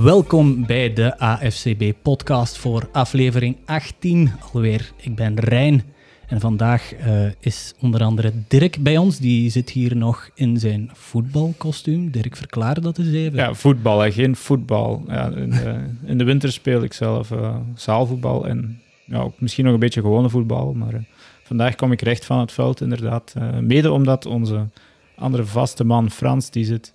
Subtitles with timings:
[0.00, 4.92] welkom bij de AFCB-podcast voor aflevering 18 alweer.
[4.96, 5.82] Ik ben Rijn
[6.26, 9.18] en vandaag uh, is onder andere Dirk bij ons.
[9.18, 12.10] Die zit hier nog in zijn voetbalkostuum.
[12.10, 13.38] Dirk, verklaar dat eens even.
[13.38, 15.04] Ja, voetbal en geen voetbal.
[15.08, 19.64] Ja, in, de, in, de, winter speel ik zelf uh, zaalvoetbal en ja, ook misschien
[19.64, 20.72] nog een beetje gewone voetbal.
[20.72, 21.00] Maar uh,
[21.42, 23.34] vandaag kom ik recht van het veld, inderdaad.
[23.60, 24.66] mede omdat onze
[25.14, 26.92] andere vaste man Frans, die zit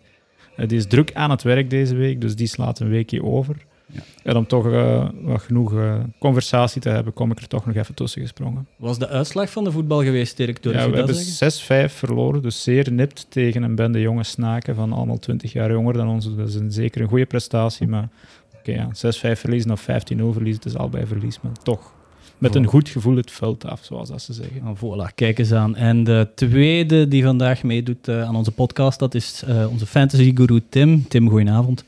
[0.65, 3.55] die is druk aan het werk deze week, dus die slaat een weekje over.
[3.91, 4.01] Ja.
[4.23, 7.75] En om toch uh, wat genoeg uh, conversatie te hebben, kom ik er toch nog
[7.75, 8.67] even tussen gesprongen.
[8.75, 10.63] Was de uitslag van de voetbal geweest, Dirk?
[10.63, 15.19] Ja, we hebben 6-5 verloren, dus zeer nipt tegen een bende jonge snaken van allemaal
[15.19, 16.35] 20 jaar jonger dan ons.
[16.35, 18.09] Dat is een, zeker een goede prestatie, maar
[18.57, 21.93] oké, okay, ja, 6-5 verliezen of 15-0 verliezen, het is al bij verlies, maar toch
[22.37, 24.61] met een goed gevoel het veld af, zoals dat ze zeggen.
[24.67, 25.75] Oh, voilà, kijk eens aan.
[25.75, 30.35] En de tweede die vandaag meedoet uh, aan onze podcast, dat is uh, onze fantasy
[30.35, 31.07] guru Tim.
[31.07, 31.83] Tim, goedenavond.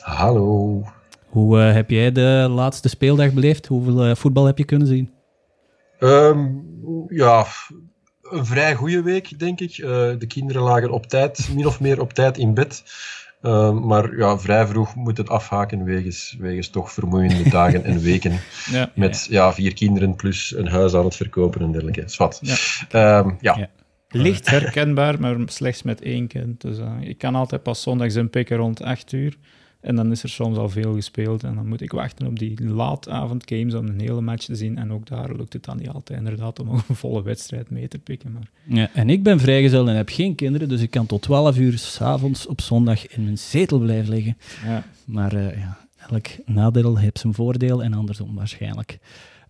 [0.00, 0.82] Hallo.
[1.28, 3.66] Hoe uh, heb jij de laatste speeldag beleefd?
[3.66, 5.10] Hoeveel voetbal heb je kunnen zien?
[6.00, 6.64] Um,
[7.08, 7.46] ja,
[8.22, 9.76] een vrij goede week, denk ik.
[10.18, 12.82] de kinderen lagen op tijd, min of meer op tijd in bed.
[13.42, 18.40] Ehm, maar ja, vrij vroeg moet het afhaken wegens, wegens toch vermoeiende dagen en weken.
[18.70, 19.52] Ja, met ja.
[19.52, 22.02] vier kinderen plus een huis aan het verkopen en dergelijke.
[22.06, 22.40] Zwat.
[22.88, 23.18] Ja.
[23.18, 23.68] Um, ja.
[24.08, 26.60] Licht herkenbaar, maar slechts met één kind.
[26.60, 29.36] Dus uh, ik kan altijd pas zondags inpikken rond 8 uur.
[29.82, 31.44] En dan is er soms al veel gespeeld.
[31.44, 34.78] En dan moet ik wachten op die laatavondgames om een hele match te zien.
[34.78, 37.98] En ook daar lukt het dan niet altijd inderdaad om een volle wedstrijd mee te
[37.98, 38.32] pikken.
[38.32, 38.50] Maar...
[38.64, 41.78] Ja, en ik ben vrijgezel en heb geen kinderen, dus ik kan tot 12 uur
[41.78, 44.36] s'avonds op zondag in mijn zetel blijven liggen.
[44.64, 44.84] Ja.
[45.04, 45.78] Maar uh, ja,
[46.10, 48.98] elk nadeel heeft zijn voordeel en andersom waarschijnlijk.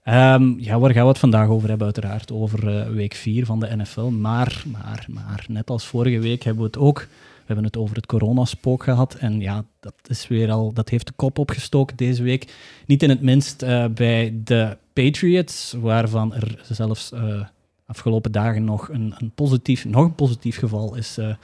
[0.05, 1.87] Um, ja, waar gaan we het vandaag over hebben?
[1.87, 4.01] Uiteraard over uh, week 4 van de NFL.
[4.01, 7.07] Maar, maar, maar, net als vorige week hebben we het ook
[7.53, 9.15] hebben het over het coronaspook gehad.
[9.15, 12.55] En ja, dat, is weer al, dat heeft de kop opgestoken deze week.
[12.87, 17.45] Niet in het minst uh, bij de Patriots, waarvan er zelfs uh,
[17.87, 21.35] afgelopen dagen nog een, een, positief, nog een positief geval is uh,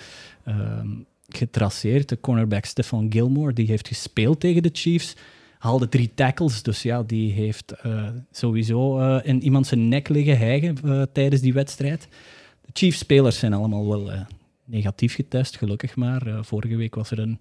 [1.29, 2.09] getraceerd.
[2.09, 5.17] De cornerback Stefan Gilmore, die heeft gespeeld tegen de Chiefs
[5.59, 6.63] haalde drie tackles.
[6.63, 7.73] Dus ja, die heeft
[8.31, 12.09] sowieso in iemand zijn nek liggen hijgen tijdens die wedstrijd.
[12.65, 14.11] De Chiefs-spelers zijn allemaal wel
[14.69, 16.27] negatief getest, gelukkig maar.
[16.27, 17.41] Uh, vorige week was er een,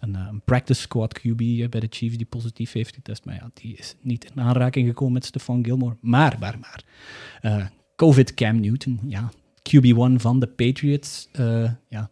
[0.00, 3.24] een, eh, een practice squad QB uh, bij de Chiefs die positief heeft getest.
[3.24, 5.96] Maar ja, die is niet in aanraking gekomen met Stefan Gilmore.
[6.00, 6.84] Maar, maar, maar.
[7.96, 11.28] COVID Cam Newton, ja, QB1 van de Patriots,
[11.88, 12.10] ja,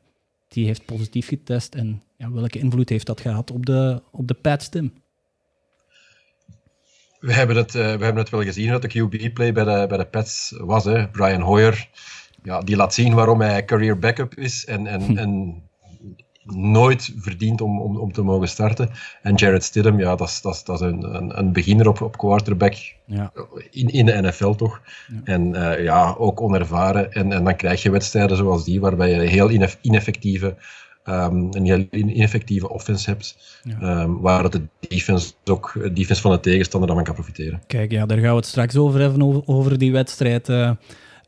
[0.49, 1.75] die heeft positief getest.
[1.75, 4.93] En ja, welke invloed heeft dat gehad op de, op de Pats, Tim?
[7.21, 10.07] We hebben, het, we hebben het wel gezien dat de QB-play bij de, bij de
[10.07, 10.85] Pats was.
[10.85, 11.09] Hè.
[11.09, 11.89] Brian Hoyer
[12.45, 15.17] ja, die laat zien waarom hij career backup is en, en, hm.
[15.17, 15.63] en
[16.45, 18.91] nooit verdient om, om, om te mogen starten.
[19.23, 22.01] En Jared Stidham, ja, dat is, dat is, dat is een, een, een beginner op,
[22.01, 22.75] op quarterback
[23.07, 23.33] ja.
[23.71, 24.81] in, in de NFL toch.
[25.25, 27.13] En uh, ja, ook onervaren.
[27.13, 29.51] En, en dan krijg je wedstrijden zoals die, waarbij je heel
[29.81, 30.57] ineffectieve,
[31.05, 33.59] um, een heel ineffectieve offense hebt.
[33.83, 37.63] Um, waar de defense ook defense van de tegenstander dan kan profiteren.
[37.67, 40.49] Kijk, ja, daar gaan we het straks over hebben, over, over die wedstrijd.
[40.49, 40.71] Uh,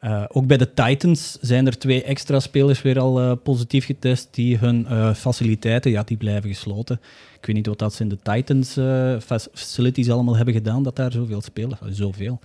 [0.00, 4.28] uh, ook bij de Titans zijn er twee extra spelers weer al uh, positief getest
[4.30, 7.00] die hun uh, faciliteiten, ja, die blijven gesloten.
[7.40, 8.72] Ik weet niet wat dat ze in de Titans
[9.52, 11.78] facilities allemaal hebben gedaan, dat daar zoveel spelen.
[11.88, 12.38] Zoveel.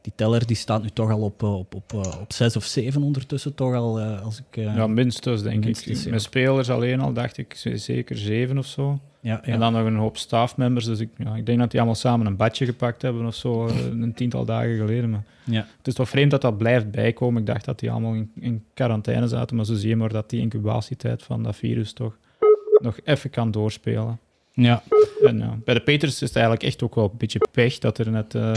[0.00, 3.54] Die teller die staat nu toch al op, op, op, op zes of zeven ondertussen,
[3.54, 4.00] toch al.
[4.00, 6.06] als ik, ja, minstens denk ik.
[6.10, 9.00] Met spelers alleen al dacht ik zeker zeven of zo.
[9.22, 9.52] Ja, ja.
[9.52, 10.84] En dan nog een hoop staffmembers.
[10.84, 13.66] Dus ik, ja, ik denk dat die allemaal samen een badje gepakt hebben of zo,
[13.66, 15.10] eh, een tiental dagen geleden.
[15.10, 15.66] Maar ja.
[15.76, 17.40] Het is toch vreemd dat dat blijft bijkomen.
[17.40, 20.30] Ik dacht dat die allemaal in, in quarantaine zaten, maar zo zie je maar dat
[20.30, 22.18] die incubatietijd van dat virus toch
[22.78, 24.18] nog even kan doorspelen.
[24.52, 24.82] Ja.
[25.24, 27.98] En ja, bij de Peters is het eigenlijk echt ook wel een beetje pech dat
[27.98, 28.34] er net...
[28.34, 28.52] Uh...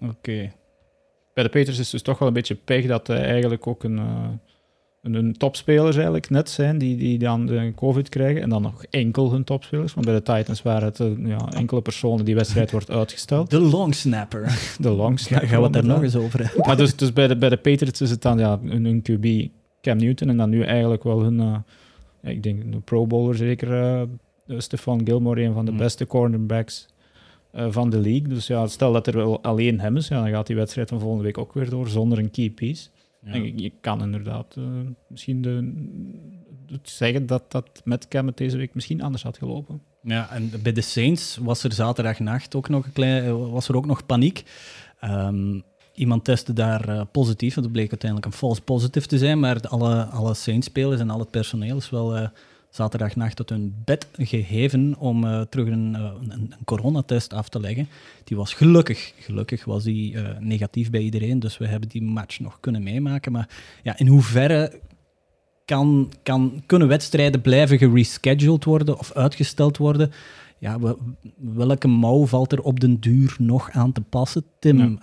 [0.00, 0.52] Oké.
[1.34, 3.84] Bij de Peters is het dus toch wel een beetje pech dat uh, eigenlijk ook
[3.84, 3.96] een...
[3.96, 4.28] Uh,
[5.12, 8.42] hun topspelers eigenlijk net zijn die, die dan de COVID krijgen.
[8.42, 9.94] En dan nog enkel hun topspelers.
[9.94, 13.50] Want bij de Titans waren het eh, ja, enkele personen die wedstrijd wordt uitgesteld.
[13.50, 14.58] De long snapper.
[14.80, 15.48] De long snapper.
[15.48, 16.66] Gaan we het daar nog eens over hebben.
[16.66, 19.48] Maar dus, dus bij, de, bij de Patriots is het dan ja, hun, QB
[19.80, 20.28] Cam Newton.
[20.28, 23.70] En dan nu eigenlijk wel hun, uh, ik denk een pro bowler zeker,
[24.46, 25.78] uh, Stefan Gilmore, een van de mm.
[25.78, 26.88] beste cornerbacks
[27.68, 28.28] van de league.
[28.28, 31.00] Dus ja, stel dat er wel alleen hem is, ja, dan gaat die wedstrijd van
[31.00, 32.88] volgende week ook weer door zonder een key piece.
[33.24, 34.64] En je kan inderdaad uh,
[35.08, 35.72] misschien de,
[36.82, 39.80] zeggen dat dat met Cam deze week misschien anders had gelopen.
[40.02, 43.76] Ja, en bij de Saints was er zaterdagnacht ook nog, een klein, eh, was er
[43.76, 44.42] ook nog paniek.
[45.04, 45.62] Um,
[45.94, 50.04] iemand testte daar uh, positief, dat bleek uiteindelijk een false positive te zijn, maar alle,
[50.04, 52.30] alle Saints-spelers en al het personeel is wel,
[52.74, 57.88] zaterdagnacht tot hun bed gegeven om uh, terug een, een, een, coronatest af te leggen.
[58.24, 62.60] Die was gelukkig, gelukkig was die negatief bij iedereen, dus we hebben die match nog
[62.60, 63.32] kunnen meemaken.
[63.32, 63.48] Maar
[63.82, 64.80] ja, in hoeverre
[65.64, 70.12] kan, kan, kunnen wedstrijden blijven gerescheduled worden of uitgesteld worden?
[70.58, 70.78] Ja,
[71.36, 74.98] welke mouw valt er op den duur nog aan te passen, Tim?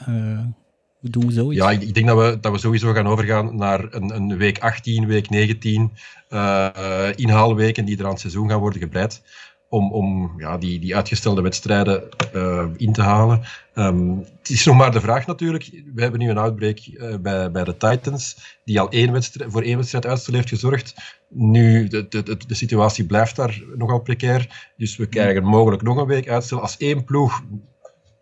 [1.02, 1.64] we doen zoiets.
[1.64, 5.08] Ja, ik, denk dat we, dat we sowieso gaan overgaan naar een, een week 18,
[5.08, 5.92] week 19
[6.34, 9.22] uh, inhaalweken die er aan het seizoen gaan worden gebreid
[9.72, 12.04] om, om ja, die, die uitgestelde wedstrijden
[12.36, 13.42] uh, in te halen.
[13.76, 15.84] Um, het is nog maar de vraag natuurlijk.
[15.94, 19.62] We hebben nu een outbreak uh, bij, bij de Titans, die al één wedstrijd, voor
[19.62, 20.96] één wedstrijd uitstel heeft gezorgd.
[21.30, 24.72] Nu, de, de, de situatie blijft daar nogal precair.
[24.78, 26.62] Dus we krijgen mogelijk nog een week uitstel.
[26.62, 27.42] Als één ploeg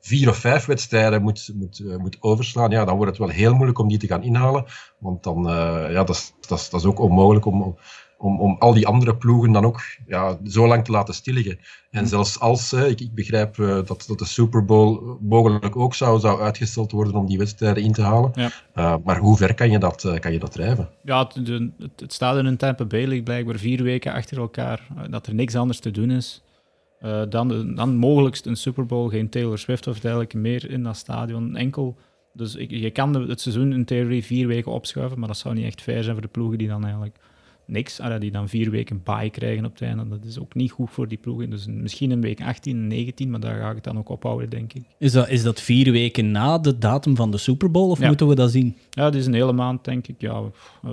[0.01, 3.53] vier of vijf wedstrijden moet, moet, uh, moet overslaan, ja, dan wordt het wel heel
[3.53, 4.65] moeilijk om die te gaan inhalen.
[4.97, 7.77] Want dan, uh, ja, dat is, dat, is, dat is ook onmogelijk om,
[8.17, 11.59] om, om al die andere ploegen dan ook ja, zo lang te laten stilliggen.
[11.91, 16.19] En zelfs als, ik, ik, begrijp uh, dat, dat de Super Bowl mogelijk ook zou,
[16.19, 18.31] zou uitgesteld worden om die wedstrijden in te halen.
[18.33, 18.51] Ja.
[18.75, 20.89] Uh, maar hoe ver kan je dat, kan je dat drijven?
[21.03, 21.47] Ja, het,
[21.77, 25.55] het, het staat in een Tampa Bay blijkbaar vier weken achter elkaar, dat er niks
[25.55, 26.43] anders te doen is.
[27.29, 31.55] Dan, dan mogelijkst een Super Bowl, geen Taylor Swift of dergelijke meer in dat stadion.
[31.55, 31.97] Enkel
[32.33, 35.81] dus je kan het seizoen in theorie vier weken opschuiven, maar dat zou niet echt
[35.81, 37.17] fair zijn voor de ploegen die dan eigenlijk
[37.65, 37.99] niks.
[37.99, 40.07] Allee, die dan vier weken bye krijgen op het einde.
[40.07, 41.49] Dat is ook niet goed voor die ploegen.
[41.49, 44.73] Dus misschien een week 18, 19, maar daar ga ik het dan ook ophouden, denk
[44.73, 44.83] ik.
[44.97, 48.27] Is dat, is dat vier weken na de datum van de Super Bowl, of moeten
[48.27, 48.77] we dat zien?
[48.89, 50.21] Ja, het is een hele maand, denk ik.
[50.21, 50.41] Ja,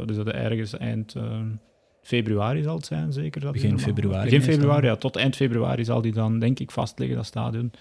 [0.06, 1.40] dus dat ergens eind uh,
[2.06, 3.40] februari zal het zijn, zeker.
[3.40, 4.24] Dat Begin februari.
[4.24, 4.96] Begin februari, ja.
[4.96, 7.72] Tot eind februari zal die dan, denk ik, vastliggen, dat stadion.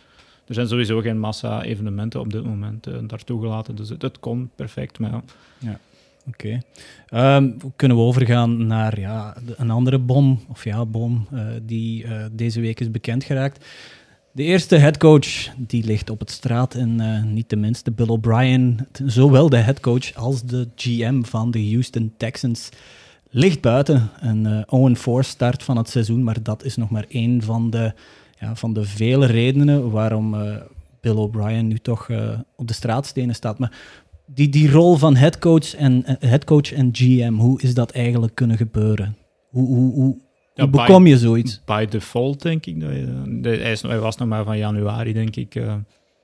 [0.47, 4.49] Er zijn sowieso geen massa-evenementen op dit moment uh, daar toegelaten, dus het, het kon
[4.55, 4.99] perfect.
[4.99, 5.23] Maar ja.
[5.57, 5.79] ja.
[6.27, 6.61] Oké.
[7.07, 12.25] Ehm, kunnen we overgaan naar ja, een andere bom, of ja, bom, uh, die uh,
[12.31, 13.65] deze week is bekend geraakt.
[14.31, 18.87] De eerste headcoach die ligt op het straat en uh, niet de minste Bill O'Brien,
[19.05, 22.69] zowel de headcoach als de GM van de Houston Texans,
[23.35, 24.09] ligt buiten.
[24.19, 24.65] Een
[24.97, 27.93] 0-4 start van het seizoen, maar dat is nog maar één van de,
[28.39, 30.35] ja, van de vele redenen waarom
[31.01, 32.09] Bill O'Brien nu toch
[32.55, 33.59] op de straatstenen staat.
[33.59, 33.71] Maar
[34.25, 38.57] die, die rol van headcoach en, eh, headcoach en GM, hoe is dat eigenlijk kunnen
[38.57, 39.15] gebeuren?
[39.49, 40.17] Hoe, hoe, hoe,
[40.53, 41.61] hoe bekom je zoiets?
[41.65, 42.81] By default, denk ik.
[42.81, 45.73] Hij, hij was nog maar van januari, denk ik, uh,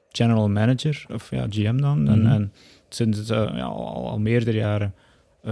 [0.10, 2.08] general manager, of ja, GM dan.
[2.08, 2.32] en, mhm.
[2.32, 2.54] en,
[2.90, 5.02] sinds uh, ja, al, al, meerdere jaren uh,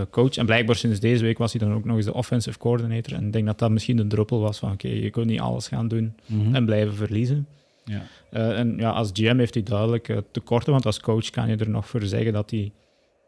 [0.09, 0.37] coach.
[0.37, 3.13] En blijkbaar sinds deze week was hij dan ook nog eens de offensive coordinator.
[3.13, 5.67] En ik denk dat dat misschien de druppel was van, oké, je kunt niet alles
[5.67, 6.55] gaan doen mhm.
[6.55, 7.47] en blijven verliezen.
[7.83, 8.01] Ja.
[8.31, 11.55] Uh, en ja, als GM heeft hij duidelijk uh, tekorten, want als coach kan je
[11.55, 12.71] er nog voor zeggen dat hij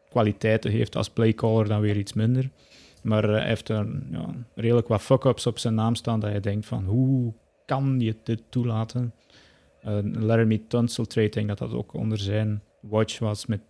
[0.08, 0.96] kwaliteiten heeft.
[0.96, 2.50] Als playcaller dan weer iets minder.
[3.02, 6.40] Maar uh, hij heeft er ja, redelijk wat fuck-ups op zijn naam staan dat je
[6.40, 7.32] denkt van hoe
[7.66, 9.12] kan je dit toelaten?
[10.02, 13.60] Laramie Tunsil trade, denk dat dat ook onder zijn watch was met,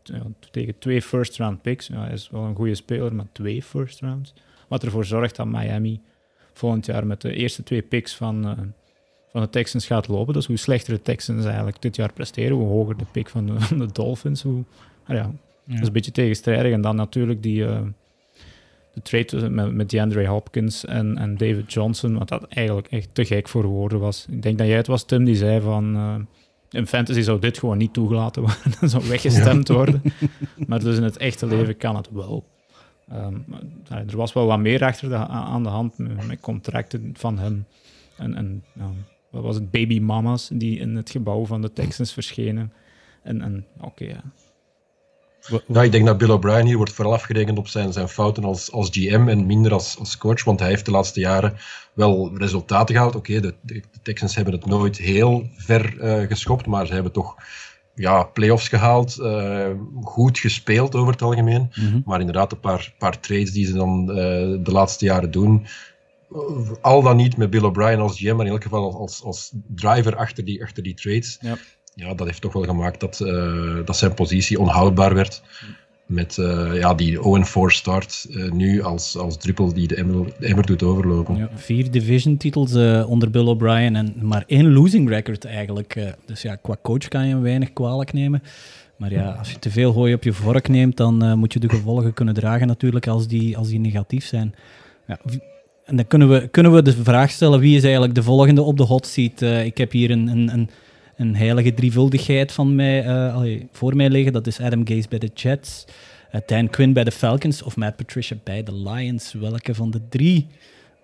[0.50, 1.87] tegen twee first-round picks.
[1.87, 4.35] Ja, hij is wel een goede speler, maar twee first-rounds.
[4.69, 6.00] Wat ervoor zorgt dat Miami
[6.53, 8.73] volgend jaar met de eerste twee picks van
[9.32, 10.35] van de Texans gaat lopen.
[10.35, 13.93] Dus hoe slechter de Texans eigenlijk dit jaar presteren, hoe hoger de pick van de,
[13.93, 14.43] Dolphins.
[14.43, 14.64] Hoe,
[15.06, 15.31] ja,
[15.67, 16.73] Dat is een beetje tegenstrijdig.
[16.73, 17.81] En dan natuurlijk die, uh,
[18.95, 23.25] de trade met, met DeAndre Hopkins en, en David Johnson, wat dat eigenlijk echt te
[23.25, 24.26] gek voor woorden was.
[24.31, 25.97] Ik denk dat jij het was, Tim, die zei van...
[25.97, 26.14] Uh,
[26.73, 28.73] in fantasy zou dit gewoon niet toegelaten worden.
[28.81, 30.02] Dat zou weggestemd worden.
[30.67, 32.45] maar dus in het echte leven kan het wel.
[33.09, 33.37] Ehm,
[33.88, 37.67] er was wel wat meer achter de, aan de hand met, met contracten van hem.
[38.17, 38.64] En, en
[39.31, 42.73] wat was het, baby mama's die in het gebouw van de Texans verschenen.
[43.23, 44.23] En, en oké, ja.
[45.66, 48.72] Ja, ik denk dat Bill O'Brien hier wordt vooral afgerekend op zijn, zijn fouten als,
[48.72, 51.56] als GM en minder als, als coach, want hij heeft de laatste jaren
[51.92, 53.14] wel resultaten gehaald.
[53.14, 57.37] Oké, de, de, Texans hebben het nooit heel ver uh, geschopt, maar ze hebben toch
[57.94, 59.70] ja, playoffs gehaald, uh,
[60.02, 61.70] goed gespeeld over het algemeen.
[61.75, 62.00] Mhm.
[62.04, 64.16] Maar inderdaad, een paar, paar trades die ze dan uh,
[64.64, 65.66] de laatste jaren doen,
[66.80, 70.16] al dan niet met Bill O'Brien als GM, maar in elk geval als, als driver
[70.16, 71.38] achter die, achter die trades.
[71.40, 71.56] Ja.
[71.94, 75.42] Ja, dat heeft toch wel gemaakt dat, uh, dat zijn positie onhoudbaar werd.
[76.06, 77.20] Met uh, ja, die 0-4
[77.66, 81.37] start uh, nu als, als druppel die de Emmer, de Emmer doet overlopen.
[81.37, 82.75] Ja, vier division titels
[83.06, 86.14] onder Bill O'Brien en maar één losing record eigenlijk.
[86.26, 88.42] dus ja, qua coach kan je hem weinig kwalijk nemen.
[88.96, 91.68] Maar ja, als je te veel hooi op je vork neemt, dan moet je de
[91.68, 94.54] gevolgen kunnen dragen natuurlijk als die, als die negatief zijn.
[95.06, 95.18] Ja,
[95.84, 98.76] en dan kunnen we, kunnen we de vraag stellen, wie is eigenlijk de volgende op
[98.76, 99.40] de hot seat?
[99.40, 100.70] Ik heb hier een, een, een,
[101.16, 104.33] een, heilige drievuldigheid van mij, allee, voor mij liggen.
[104.33, 105.85] Dat is Adam Gase bij de Jets,
[106.35, 109.33] uh, Dan Quinn bij de Falcons of Matt Patricia bij de Lions.
[109.33, 110.47] Welke van de drie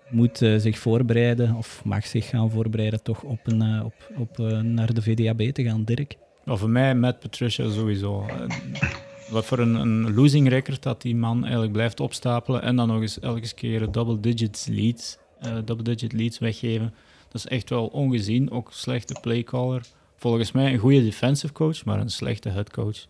[0.09, 5.01] moet zich voorbereiden of mag zich gaan voorbereiden toch op, een, op, op naar de
[5.01, 6.15] VDAB te gaan, Dirk?
[6.45, 8.25] Nou, voor mij met Patricia sowieso.
[9.29, 13.01] Wat voor een, een losing record dat die man eigenlijk blijft opstapelen en dan nog
[13.01, 15.17] eens elke keer double digits leads,
[15.65, 16.93] double digit leads weggeven.
[17.29, 18.51] Dat is echt wel ongezien.
[18.51, 19.81] Ook slechte playcaller.
[20.19, 23.05] Volgens mij een goede defensive coach, maar een slechte headcoach.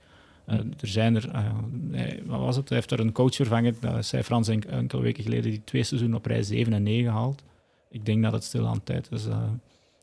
[0.49, 2.69] Uh, er zijn er, uh, wat was het?
[2.69, 6.17] Hij heeft er een coach vervangen, dat zei Frans enkele weken geleden, die twee seizoenen
[6.17, 7.43] op rij 7 en 9 haalt.
[7.89, 9.43] Ik denk dat het stil aan tijd is uh,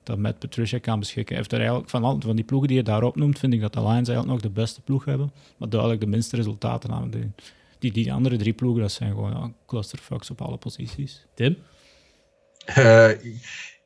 [0.03, 1.35] dat Matt Patricia kan beschikken.
[1.35, 3.61] Hij heeft er eigenlijk van, al, van die ploegen die je daar opnoemt, vind ik
[3.61, 7.11] dat de Lions eigenlijk nog de beste ploeg hebben, maar duidelijk de minste resultaten aan.
[7.11, 7.31] Die,
[7.79, 11.27] die, die andere drie ploegen, dat zijn gewoon ja, clusterfucks op alle posities.
[11.35, 11.57] Tim?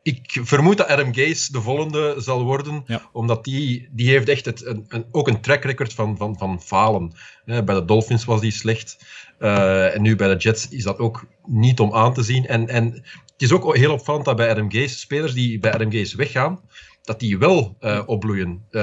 [0.02, 4.66] Ik vermoed dat Adam Gase de volgende zal worden, omdat die, die heeft echt het,
[4.66, 7.12] een, een, ook een track record van, van, van falen.
[7.44, 8.98] bij de Dolphins was die slecht.
[9.38, 12.46] Uh, en nu bij de Jets is dat ook niet om aan te zien.
[12.46, 15.92] En, en het is ook heel opvallend dat bij Adam Gase, spelers die bij Adam
[15.92, 16.60] Gase weggaan,
[17.10, 18.48] dat die wel uh, opbloeien.
[18.70, 18.82] Uh,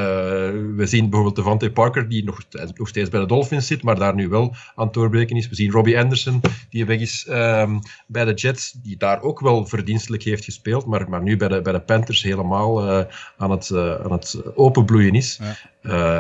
[0.76, 2.42] we zien bijvoorbeeld Devante Parker, die nog,
[2.76, 5.50] nog steeds bij de Dolphins zit, maar daar nu wel aan het doorbreken is.
[5.50, 9.66] We zien Robbie Anderson, die weg is um, bij de Jets, die daar ook wel
[9.66, 13.06] verdienstelijk heeft gespeeld, maar, maar nu bij de, bij de Panthers helemaal uh,
[13.38, 13.72] aan, het,
[14.04, 15.40] aan het openbloeien is.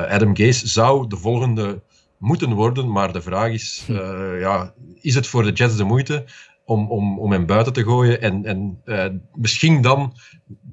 [0.09, 1.81] Adam Gase zou de volgende
[2.17, 3.93] moeten worden, maar de vraag is, hm.
[4.39, 6.25] ja, is het voor de Jets de moeite?
[6.65, 8.21] om, om, om hem buiten te gooien.
[8.21, 8.81] En, en
[9.33, 10.13] misschien dan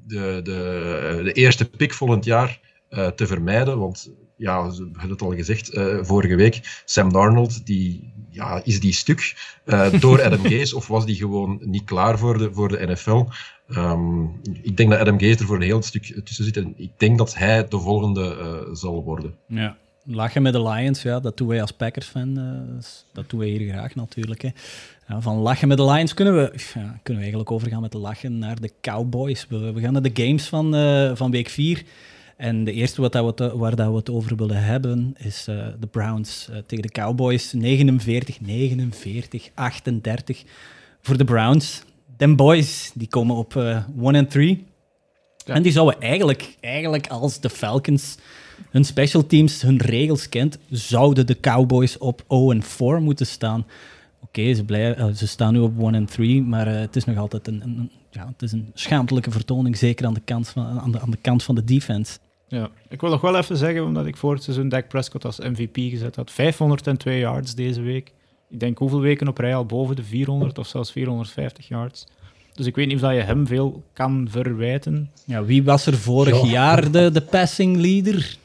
[0.07, 2.59] de, de, de eerste pick volgend jaar
[2.89, 3.79] uh, te vermijden.
[3.79, 6.81] Want ja, we hebben het al gezegd uh, vorige week.
[6.85, 9.35] Sam Darnold, die, ja, is die stuk
[9.99, 13.09] door Adam Gase of was die gewoon niet klaar voor de, voor de NFL?
[13.09, 13.27] Um,
[13.67, 14.23] ehm,
[14.61, 16.57] ik denk dat Adam Gase er voor een heel stuk tussen zit.
[16.57, 19.35] En ik denk dat hij de volgende zal worden.
[19.47, 19.77] Ja.
[20.07, 22.33] Lachen met de Lions, ja, dat doen wij als Packers-fan.
[23.13, 24.41] dat doen wij hier graag natuurlijk.
[24.41, 24.49] Hè.
[25.07, 28.37] Ja, van lachen met de Lions kunnen we, ja, kunnen we eigenlijk overgaan met lachen
[28.37, 29.47] naar de Cowboys.
[29.49, 31.83] We, we gaan naar de games van, uh, van week 4.
[32.37, 35.67] En de eerste wat dat we waar dat we het over willen hebben is uh,
[35.79, 37.53] de Browns uh, tegen de Cowboys.
[37.53, 40.43] 49, 49, 38
[41.01, 41.83] voor de Browns.
[42.17, 43.85] Den boys die komen op 1
[44.15, 44.65] en 3.
[45.45, 48.17] En die zouden eigenlijk, eigenlijk als de Falcons
[48.69, 53.65] hun special teams, hun regels kent, zouden de Cowboys op 0 en 4 moeten staan
[54.39, 57.17] oké, ze, uh, ze staan nu op 1 en 3, maar uh, het is nog
[57.17, 60.91] altijd een, een, ja, het is een schaamtelijke vertoning, zeker aan de, kant van, aan,
[60.91, 62.17] de, aan de kant van de defense.
[62.47, 65.39] Ja, ik wil nog wel even zeggen, omdat ik voor het seizoen Dak Prescott als
[65.39, 66.31] MVP gezet had.
[66.31, 68.11] 502 yards deze week.
[68.49, 72.05] Ik denk hoeveel weken op rij al boven de 400 of zelfs 450 yards.
[72.53, 75.11] Dus ik weet niet of je hem veel kan verwijten.
[75.25, 78.37] Ja, wie was er vorig jaar de, de passing leader?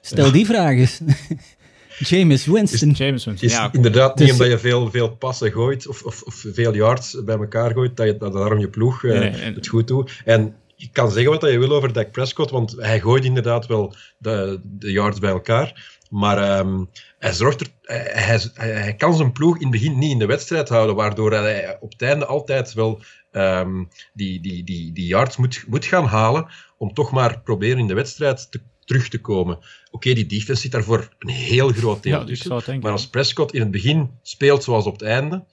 [0.00, 1.00] Stel die vraag eens.
[2.08, 2.90] James Winston.
[2.90, 3.48] Is, James Winston.
[3.48, 6.74] Is ja, inderdaad niet dus- omdat je veel, veel passen gooit of, of, of, veel
[6.74, 10.20] yards bij elkaar gooit, dat, je, dat daarom je ploeg uh, het goed doet.
[10.24, 13.94] En je kan zeggen wat je wil over Dak Prescott, want hij gooit inderdaad wel
[14.18, 16.00] de, de yards bij elkaar.
[16.10, 20.10] Maar um, hij, zorgt er, hij, hij, hij, kan zijn ploeg in het begin niet
[20.10, 23.00] in de wedstrijd houden, waardoor hij op het einde altijd wel
[23.32, 27.86] um, die, die, die, die yards moet, moet gaan halen om toch maar proberen in
[27.86, 28.60] de wedstrijd te
[28.92, 29.58] terug te komen.
[29.90, 33.70] Oké, die defense zit daarvoor een heel groot deel ja, Maar als Prescott in het
[33.70, 35.44] begin speelt zoals op het einde,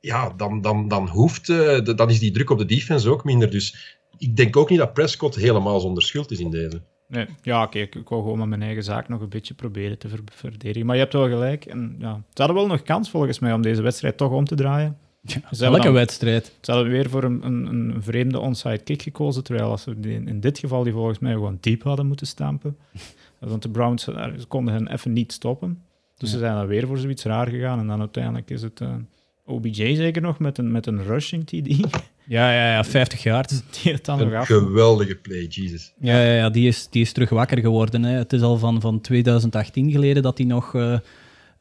[0.00, 3.50] ja, dan, dan, dan, hoeft, uh, dan is die druk op de defense ook minder.
[3.50, 6.82] Dus ik denk ook niet dat Prescott helemaal zonder schuld is in deze.
[7.06, 10.08] Nee, ja, kijk, ik wou gewoon met mijn eigen zaak nog een beetje proberen te
[10.24, 10.86] verdedigen.
[10.86, 11.64] Maar je hebt wel gelijk.
[11.64, 14.54] En, ja, ze hadden wel nog kans volgens mij om deze wedstrijd toch om te
[14.54, 14.98] draaien.
[15.22, 16.52] Ja, welke wedstrijd?
[16.60, 20.40] Ze hadden weer voor een, een, een vreemde onside kick gekozen, terwijl als ze in
[20.40, 22.76] dit geval die volgens mij gewoon diep hadden moeten stampen.
[23.38, 25.82] Want de Browns eh, konden hen even niet stoppen.
[26.16, 27.78] Dus ze zijn dan weer voor zoiets raar gegaan.
[27.78, 28.94] En dan uiteindelijk is het uh, eh,
[29.44, 31.76] OBJ zeker nog met een, met een rushing TD.
[32.24, 33.48] Ja, ja, ja 50 jaar.
[33.82, 34.46] Die het dan nog af.
[34.46, 35.92] geweldige play, Jesus.
[36.00, 38.02] Ja, ja, ja die, is, die is terug wakker geworden.
[38.02, 38.16] Hè.
[38.16, 40.98] Het is al van, van 2018 geleden dat hij nog, uh,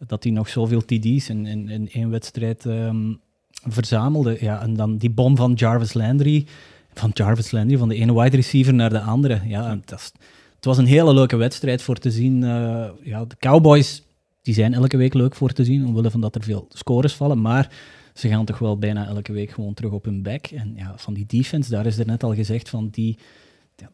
[0.07, 3.19] dat hij nog zoveel TD's in, in, in één wedstrijd um,
[3.63, 4.37] verzamelde.
[4.39, 6.45] Ja, en dan die bom van Jarvis Landry,
[6.93, 9.41] van Jarvis Landry, van de ene wide receiver naar de andere.
[9.45, 10.13] Ja, dat
[10.55, 12.41] het was een hele leuke wedstrijd voor te zien.
[12.41, 14.03] Uh, ja, de Cowboys
[14.41, 17.41] die zijn elke week leuk voor te zien, omwille van dat er veel scores vallen,
[17.41, 17.71] maar
[18.13, 20.45] ze gaan toch wel bijna elke week gewoon terug op hun back.
[20.45, 23.17] En ja, van die defense, daar is er net al gezegd, van die,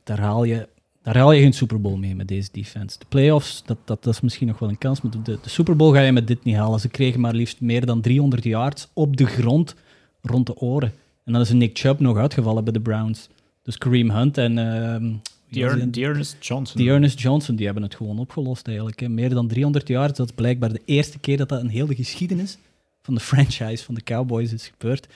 [0.03, 0.67] daar haal je
[1.05, 2.99] daar haal je geen Super Bowl mee met deze defense.
[2.99, 5.75] De playoffs, dat, dat, dat is misschien nog wel een kans, maar de, de, Super
[5.75, 6.79] Bowl ga je met dit niet halen.
[6.79, 9.75] Ze kregen maar liefst meer dan 300 yards op de grond
[10.21, 10.93] rond de oren.
[11.23, 13.29] En dan is Nick Chubb nog uitgevallen bij de Browns.
[13.63, 14.57] Dus Kareem Hunt en...
[14.57, 15.13] Uh,
[15.91, 16.81] Dearness Johnson.
[16.81, 18.99] Dearness Johnson, die hebben het gewoon opgelost eigenlijk.
[18.99, 19.09] Hè.
[19.09, 21.95] Meer dan 300 yards, dat is blijkbaar de eerste keer dat dat in heel de
[21.95, 22.57] geschiedenis
[23.01, 25.07] van de franchise van de Cowboys is gebeurd.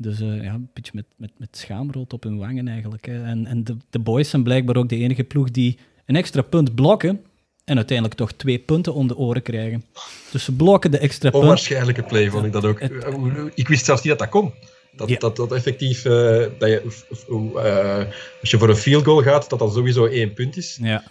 [0.00, 3.06] Dus ja, een beetje met, met, met schaamrood op hun wangen eigenlijk.
[3.06, 3.24] Hè.
[3.24, 6.74] En, en de, de boys zijn blijkbaar ook de enige ploeg die een extra punt
[6.74, 7.20] blokken
[7.64, 9.84] en uiteindelijk toch twee punten om de oren krijgen.
[10.32, 11.42] Dus ze blokken de extra punt.
[11.42, 12.80] Onwaarschijnlijke play vond ik dat ook.
[13.54, 14.52] ik wist zelfs niet dat dat kon.
[14.96, 16.12] Dat, dat, dat effectief, uh,
[16.58, 16.82] dat je,
[17.30, 18.04] uh,
[18.40, 20.78] als je voor een field goal gaat, dat dat sowieso één punt is.
[20.82, 21.04] Ja,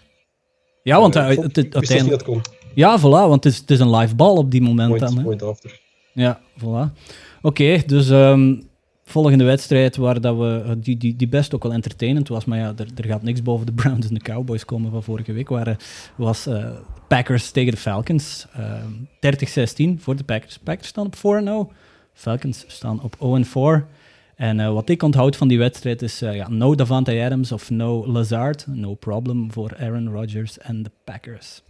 [0.84, 2.24] ja want uh, het, het, uiteindelijk...
[2.24, 2.41] kon.
[2.74, 5.24] Ja, voilà, want het is, het is een live bal op die moment point, dan.
[5.24, 5.79] Point after.
[6.13, 6.94] Ja, voilà.
[7.41, 8.67] Oké, dus um,
[9.10, 12.58] volgende wedstrijd waar dat we, eh, die, die, die best ook wel entertainend was, maar
[12.58, 15.50] ja, er, er gaat niks boven de Browns en de Cowboys komen van vorige week,
[15.50, 15.78] waren,
[16.16, 16.66] was uh,
[17.08, 18.48] Packers tegen de Falcons.
[18.60, 20.58] Uh, 30-16 voor de Packers.
[20.58, 21.74] Packers staan op 4-0,
[22.14, 23.44] Falcons staan op
[23.84, 23.96] 0-4.
[24.36, 28.66] En wat ik onthoud van die wedstrijd is ja, no Davante Adams of no Lazard.
[28.68, 31.62] No problem voor Aaron Rodgers en de Packers.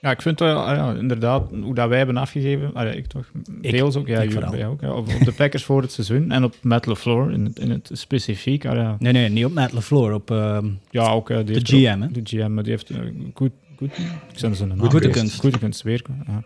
[0.00, 3.30] Ja, ik vind uh, ja, inderdaad, hoe dat wij hebben afgegeven, ah, ik toch,
[3.60, 6.54] deels ook, ja, jullie ook, ja, op, op, de Packers voor het seizoen en op
[6.62, 8.66] Matt LaFleur in het, in het specifiek.
[8.66, 8.96] Ah, ja.
[8.98, 10.58] Nee, nee, niet op Matt LaFleur, op uh,
[10.90, 12.02] ja, ook, uh, de GM.
[12.02, 12.90] Ook, de GM, maar die heeft
[13.34, 13.98] goed, goed,
[14.32, 15.40] ik zijn ze een goede kunst.
[15.40, 16.02] Goede kunst weer.
[16.26, 16.44] Ja.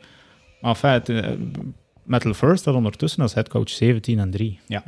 [0.61, 1.39] Maar in feite,
[2.03, 4.59] Matt LaFleur staat ondertussen als headcoach 17 en 3.
[4.67, 4.83] Ja.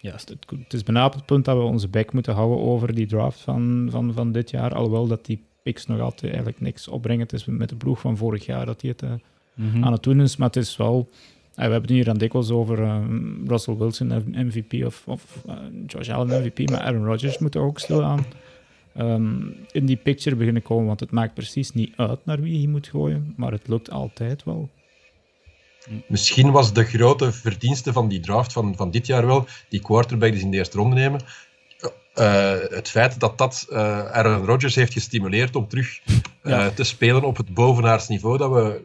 [0.00, 0.28] Juist.
[0.28, 3.06] Het, het is bijna op het punt dat we onze bek moeten houden over die
[3.06, 7.22] draft van, van, van dit jaar, alhoewel dat die picks nog altijd eigenlijk niks opbrengen.
[7.22, 9.10] Het is met de ploeg van vorig jaar dat hij het uh,
[9.54, 9.84] mm-hmm.
[9.84, 10.36] aan het doen is.
[10.36, 11.08] Maar het is wel...
[11.08, 13.00] Uh, we hebben het hier aan dikwijls over uh,
[13.46, 15.44] Russell Wilson MVP of, of
[15.86, 18.24] Josh Allen MVP, maar Aaron Rodgers moet ook stilaan
[18.98, 22.68] um, in die picture beginnen komen, want het maakt precies niet uit naar wie je
[22.68, 24.68] moet gooien, maar het lukt altijd wel.
[26.06, 30.30] Misschien was de grote verdienste van die draft van, van dit jaar wel, die quarterback
[30.30, 31.20] die ze in de eerste ronde nemen,
[32.20, 36.00] uh, het feit dat dat uh, Aaron Rodgers heeft gestimuleerd om terug
[36.42, 38.84] uh, te spelen op het bovenaardsniveau dat we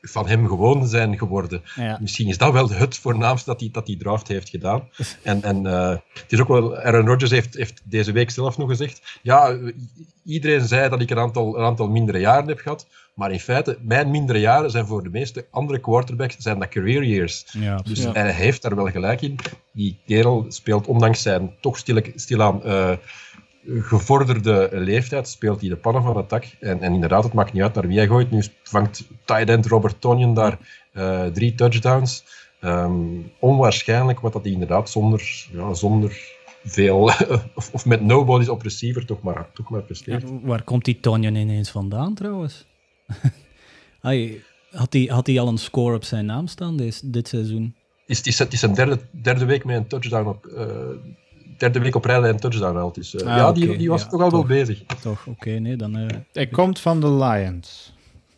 [0.00, 1.62] van hem gewoon zijn geworden.
[1.74, 1.98] Ja.
[2.00, 4.88] Misschien is dat wel het voornaamste dat hij, dat hij draft heeft gedaan.
[5.22, 9.18] En, en het is ook wel, Aaron Rodgers heeft, heeft deze week zelf nog gezegd,
[9.22, 9.58] ja,
[10.24, 13.78] iedereen zei dat ik een aantal, een aantal mindere jaren heb gehad, maar in feite,
[13.80, 17.46] mijn mindere jaren zijn voor de meeste andere quarterbacks zijn dat career years.
[17.52, 19.38] Ja, dus hij heeft daar wel gelijk in.
[19.72, 21.78] Die kerel speelt, ondanks zijn toch
[22.14, 22.92] stilaan uh,
[23.66, 26.44] gevorderde leeftijd, speelt hij de pannen van het dak.
[26.60, 28.30] En, en, inderdaad, het maakt niet uit naar wie hij gooit.
[28.30, 30.58] Nu vangt tight end Robert Tonyan daar
[30.92, 32.24] uh, drie touchdowns.
[32.60, 37.02] Um, onwaarschijnlijk wat dat hij inderdaad zonder, ja, zonder veel,
[37.54, 40.22] of, of, met nobodies op receiver toch maar, toch maar presteert.
[40.22, 42.66] Ja, waar komt die Tonyan ineens vandaan trouwens?
[44.70, 47.74] had hij had al een score op zijn naam staan deze, dit seizoen?
[48.06, 50.46] Is, is, het is een derde, derde week met een touchdown op.
[50.46, 50.66] Uh,
[51.62, 52.92] derde week op rijden en touchdown al.
[52.92, 54.82] Dus, uh, ja, die, die was toch al wel bezig.
[55.00, 55.98] Toch, oké, nee, dan...
[55.98, 57.92] Uh, hij komt van de Lions.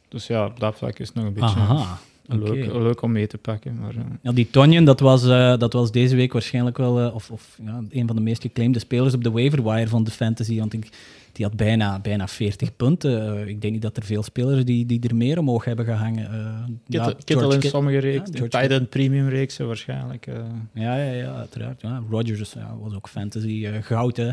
[0.08, 1.56] Dus ja, op dat vlak is nog een beetje...
[1.60, 1.98] Aha.
[2.26, 3.78] Leuk, leuk om mee te pakken.
[3.78, 5.22] Maar, Ja, die Tonjen, dat was,
[5.58, 9.14] dat was deze week waarschijnlijk wel of, of ja, een van de meest geclaimde spelers
[9.14, 10.58] op de waiver wire van de fantasy.
[10.58, 10.88] Want ik,
[11.32, 13.38] die had bijna, bijna 40 punten.
[13.38, 16.30] Uh, ik denk niet dat er veel spelers die, die er meer omhoog hebben gehangen.
[16.34, 20.26] Uh, ja, in sommige reeksen, Titan Premium reeksen waarschijnlijk.
[20.72, 21.80] Ja, ja, ja, uiteraard.
[21.80, 22.02] Ja.
[22.10, 24.30] Rodgers ja, was ook fantasy goud, hè.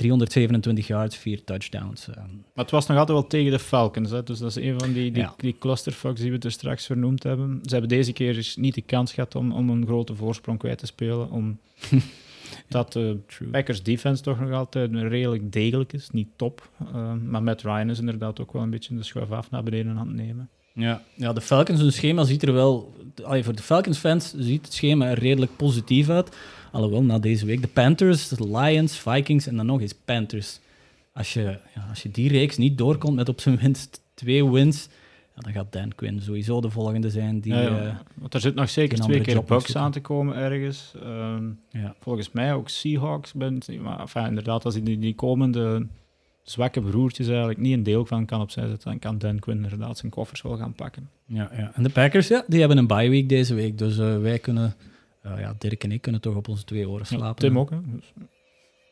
[0.00, 2.06] 327 yards, 4 touchdowns.
[2.06, 4.10] Maar het was nog altijd wel tegen de Falcons.
[4.10, 4.22] Hè?
[4.22, 7.58] Dus dat is een van die, die, die clusterfucks die we er straks vernoemd hebben.
[7.62, 10.86] Ze hebben deze keer niet de kans gehad om, om een grote voorsprong kwijt te
[10.86, 11.30] spelen.
[11.30, 11.58] Om
[12.68, 13.18] dat de
[13.50, 16.10] Packers defense toch nog altijd redelijk degelijk is.
[16.10, 16.68] Niet top.
[16.94, 19.98] Uh, maar Matt Ryan is inderdaad ook wel een beetje de schuif af naar beneden
[19.98, 20.48] aan het nemen.
[20.72, 22.94] Ja, ja de Falcons, hun schema ziet er wel...
[23.22, 26.36] Allee, voor de Falcons-fans ziet het schema er redelijk positief uit.
[26.72, 30.60] Alhoewel, na deze week de Panthers, de Lions, Vikings en dan nog eens Panthers.
[31.12, 34.88] Als je, ja, als je die reeks niet doorkomt met op zijn minst twee wins
[35.40, 37.40] dan gaat Dan Quinn sowieso de volgende zijn.
[37.40, 40.94] Die, ja, uh, want er zit nog zeker twee keer Bucks aan te komen ergens.
[41.70, 41.94] Ja.
[42.00, 43.32] Volgens mij ook Seahawks.
[43.32, 45.86] Ben, maar enfin, inderdaad, als hij die, die komende
[46.42, 49.98] zwakke broertjes eigenlijk niet een deel van kan opzij zetten, dan kan Dan Quinn inderdaad
[49.98, 51.08] zijn koffers wel gaan pakken.
[51.26, 51.72] Ja, ja.
[51.74, 53.78] en de Packers, ja, die hebben een bye week deze week.
[53.78, 54.74] Dus uh, wij kunnen,
[55.22, 57.34] ja, Dirk en ik kunnen toch op onze twee oren slapen.
[57.34, 57.76] Tim ook, hè.
[57.94, 58.12] Dus.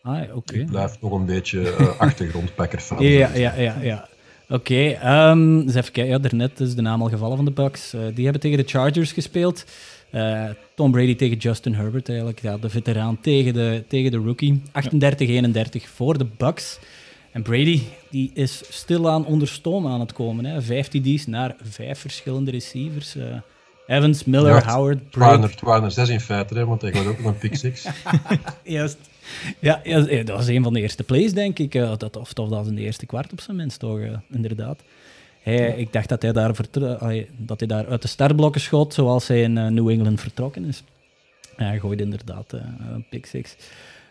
[0.03, 0.35] Ah, oké.
[0.35, 0.65] Okay.
[0.65, 3.03] Blijft nog een beetje achtergrond Packers fan.
[3.03, 4.09] ja, ja, ja, ja.
[4.51, 6.13] Oké, okay, um, eens even kijken.
[6.13, 7.95] Ja, daarnet is de naam al gevallen van de Bucks.
[7.95, 9.65] Uh, die hebben tegen de Chargers gespeeld.
[10.13, 12.41] Uh, Tom Brady tegen Justin Herbert eigenlijk.
[12.41, 14.63] Ja, de veteraan tegen de, tegen de rookie.
[15.83, 16.79] 38-31 voor de Bucks.
[17.33, 20.45] En Brady die is stilaan onder stoom aan het komen.
[20.45, 20.63] Hè.
[20.63, 23.17] Vijf TD's naar vijf verschillende receivers.
[23.17, 23.25] Uh,
[23.89, 25.55] Evans, Miller, ja, Howard, Brady.
[25.55, 27.87] 206 in feite, hè, want hij gaat ook nog een pick six.
[28.63, 28.99] Juist.
[29.59, 31.75] Ja, ja, dat was een van de eerste plays, denk ik.
[31.75, 33.99] Uh, dat, of, of dat was in de eerste kwart op zijn minst, toch?
[33.99, 34.81] Uh, inderdaad.
[35.43, 36.55] hij, ik dacht dat hij, daar
[37.37, 40.83] dat hij daar uit de startblokken schoot, zoals hij in New England vertrokken is.
[41.57, 43.57] hij gooide inderdaad een pick six.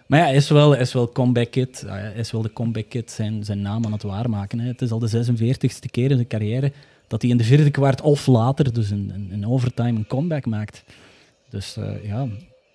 [0.07, 1.83] Maar ja, hij is wel, is wel comeback kid.
[1.87, 4.59] Hij is wel de comeback kid zijn, zijn naam aan het waarmaken.
[4.59, 4.67] Hè.
[4.67, 6.71] Het is al de 46ste keer in zijn carrière
[7.07, 10.83] dat hij in de vierde kwart of later, dus in, overtime, een comeback maakt.
[11.49, 12.27] Dus uh, ja,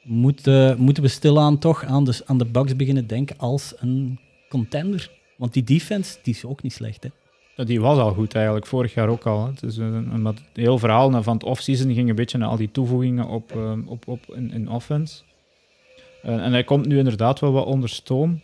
[0.03, 4.19] moet, moeten we stilaan toch aan de, aan de Bucks beginnen denken als een
[4.49, 5.11] contender.
[5.37, 7.09] Want die defense die is ook niet slecht.
[7.55, 7.65] Hè.
[7.65, 9.47] die was al goed eigenlijk, vorig jaar ook al.
[9.47, 13.27] Het, is een, heel verhaal van het offseason ging een beetje naar al die toevoegingen
[13.27, 15.23] op, uh, op, op in, offense.
[16.25, 18.41] Uh, en hij komt nu inderdaad wel wat onder stoom.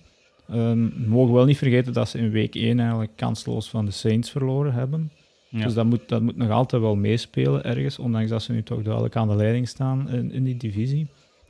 [0.50, 3.90] Um, we mogen wel niet vergeten dat ze in week 1 eigenlijk kansloos van de
[3.90, 5.10] Saints verloren hebben.
[5.50, 8.82] Dus dat moet, dat moet nog altijd wel meespelen ergens, ondanks dat ze nu toch
[8.82, 11.06] duidelijk aan de leiding staan in, in die divisie.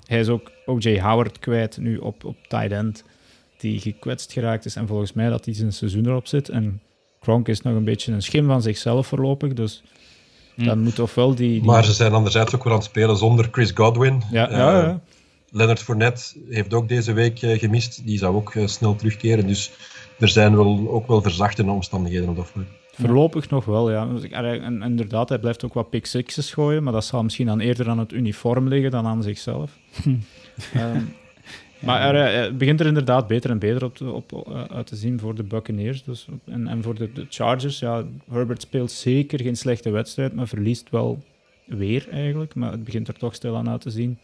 [0.06, 0.98] Hij is ook O.J.
[1.00, 3.04] Howard kwijt nu op, op tight end,
[3.58, 4.76] die gekwetst geraakt is.
[4.76, 6.48] En volgens mij dat hij zijn seizoen erop zit.
[6.48, 6.80] En
[7.20, 9.82] Kronk is nog een beetje een schim van zichzelf voorlopig, dus
[10.54, 10.64] hm.
[10.64, 13.16] dan moet toch wel die, die, Maar ze zijn anderzijds ook weer aan het spelen
[13.16, 14.22] zonder Chris Godwin.
[14.30, 15.00] Ja, ja, ja.
[15.50, 18.06] Leonard Fournette heeft ook deze week uh, gemist.
[18.06, 19.46] Die zou ook uh, snel terugkeren.
[19.46, 19.70] Dus
[20.18, 22.66] er zijn wel, ook wel verzachtende omstandigheden op dat vlak.
[22.98, 24.08] Voorlopig nog wel, ja.
[24.30, 27.88] En, inderdaad, hij blijft ook wat pick sixes gooien, maar dat zal misschien dan eerder
[27.88, 29.78] aan het uniform liggen dan aan zichzelf.
[30.76, 31.14] um,
[31.78, 35.42] maar er, begint er inderdaad beter en beter op, op, uit te zien voor de
[35.42, 36.04] Buccaneers.
[36.04, 40.48] Dus, en, en voor de, de, Chargers, ja, Herbert speelt zeker geen slechte wedstrijd, maar
[40.48, 41.22] verliest wel
[41.64, 42.54] weer eigenlijk.
[42.54, 44.18] Maar het begint er toch stil aan uit te zien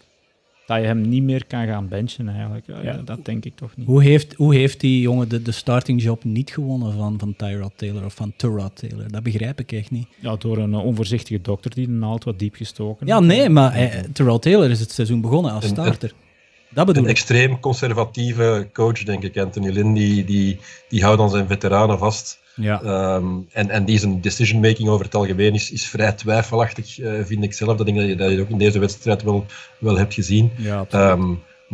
[0.67, 2.67] dat je hem niet meer kan gaan benchen eigenlijk.
[2.83, 3.87] Ja, Dat denk ik toch niet.
[3.87, 7.73] Hoe heeft, hoe heeft die jongen de, de starting job niet gewonnen van, van Tyrod
[7.77, 9.11] Taylor of van Tyrod Taylor?
[9.11, 10.07] Dat begrijp ik echt niet.
[10.21, 13.81] Ja, door een uh, onvoorzichtige dokter die de naald wat diep gestoken Ja, nee, maar
[13.83, 16.13] uh, Tyrod Taylor is het seizoen begonnen als starter.
[16.71, 19.39] dat bedoel een extreem conservatieve coach, denk ik.
[19.39, 22.43] Anthony Lynn, die, die, die houdt aan zijn veteranen vast.
[22.55, 22.83] Ja.
[22.83, 27.25] Ehm, en, en die zijn decision making over het algemeen is, is vrij twijfelachtig, uh,
[27.25, 27.77] vind ik zelf.
[27.77, 29.47] Dat denk dat je, dat je ook in deze wedstrijd wel,
[29.79, 30.51] wel hebt gezien.
[30.57, 30.87] Ja,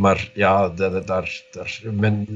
[0.01, 2.27] maar ja, daar, daar, men,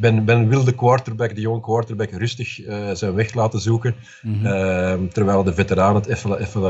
[0.00, 3.94] men, men, wil de quarterback, de jonge quarterback, rustig uh, zijn weg laten zoeken.
[4.22, 5.08] Mm -hmm.
[5.08, 6.62] terwijl de veteraan het even, even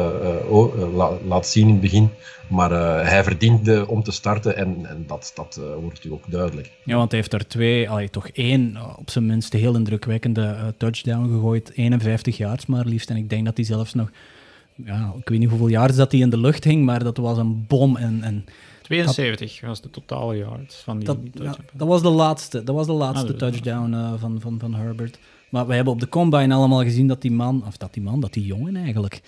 [0.50, 2.10] uh, laat zien in het begin.
[2.48, 2.70] Maar
[3.06, 6.70] hij verdient om te starten en, en dat, dat wordt u ook duidelijk.
[6.84, 11.32] Ja, want hij heeft er twee, allee, toch één, op zijn minst heel indrukwekkende touchdown
[11.32, 11.72] gegooid.
[11.74, 13.10] 51 yards maar liefst.
[13.10, 14.10] En ik denk dat hij zelfs nog,
[14.74, 17.38] ja, ik weet niet hoeveel jaar dat hij in de lucht hing, maar dat was
[17.38, 17.96] een bom.
[17.96, 18.44] En, en
[18.90, 21.18] 72 was de totale yards van die, dat,
[21.72, 25.18] dat was de laatste, dat was de laatste ah, touchdown uh, van, van, van Herbert.
[25.48, 28.20] Maar we hebben op de combine allemaal gezien dat die man, of dat die man,
[28.20, 29.20] dat die jongen eigenlijk,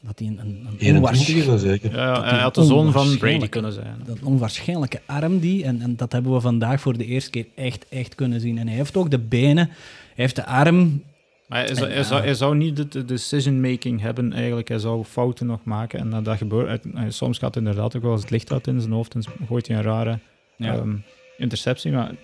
[0.00, 1.58] dat hij een, een, een onwaarschijnlijke...
[1.58, 1.94] zeker.
[1.94, 4.02] Ja, hij had de zoon van Brady kunnen zijn.
[4.04, 7.86] Dat onwaarschijnlijke arm die, en, en dat hebben we vandaag voor de eerste keer echt,
[7.88, 8.58] echt kunnen zien.
[8.58, 9.74] En hij heeft ook de benen, hij
[10.14, 11.02] heeft de arm
[11.50, 14.68] maar hij, zou, hij, zou, hij zou niet de decision-making hebben eigenlijk.
[14.68, 15.98] Hij zou fouten nog maken.
[15.98, 16.84] En dat gebeurt.
[17.08, 19.76] Soms gaat inderdaad ook wel eens het licht uit in zijn hoofd en gooit hij
[19.76, 20.18] een rare
[20.58, 20.96] ehm,
[21.36, 21.92] interceptie.
[21.92, 22.14] Maar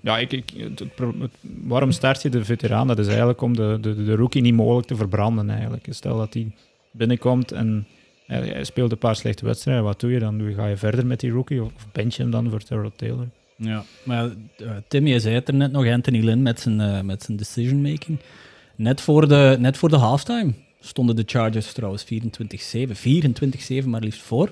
[0.00, 0.42] ja, ik, ik,
[1.40, 2.86] waarom start je de veteraan?
[2.86, 5.86] Dat is eigenlijk om de, de, de rookie niet mogelijk te verbranden eigenlijk.
[5.90, 6.52] Stel dat hij
[6.90, 7.86] binnenkomt en
[8.26, 9.84] hij, speelt een paar slechte wedstrijden.
[9.84, 10.52] Wat doe je dan?
[10.56, 13.28] Ga je verder met die rookie of bench je hem dan voor Terrell Taylor?
[13.56, 17.00] Ja, maar uh, Tim, je zei het er net nog, Anthony Lynn met zijn, uh,
[17.00, 18.18] met zijn decision-making.
[18.80, 22.08] Net voor de, net voor de halftime stonden de Chargers trouwens 24-7.
[23.82, 24.50] 24-7 maar liefst voor.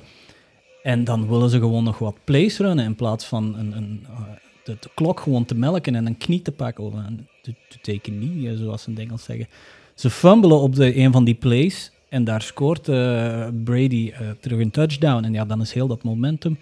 [0.82, 4.20] En dan willen ze gewoon nog wat plays runnen in plaats van een, een, uh,
[4.64, 6.84] de, klok gewoon te melken en een knie te pakken.
[6.84, 9.48] Of een, to, take a knee, zoals ze in Engels zeggen.
[9.94, 14.70] Ze fumbelen op de, een van die plays en daar scoort uh, Brady terug een
[14.70, 15.24] touchdown.
[15.24, 16.58] En ja, dan is heel dat momentum.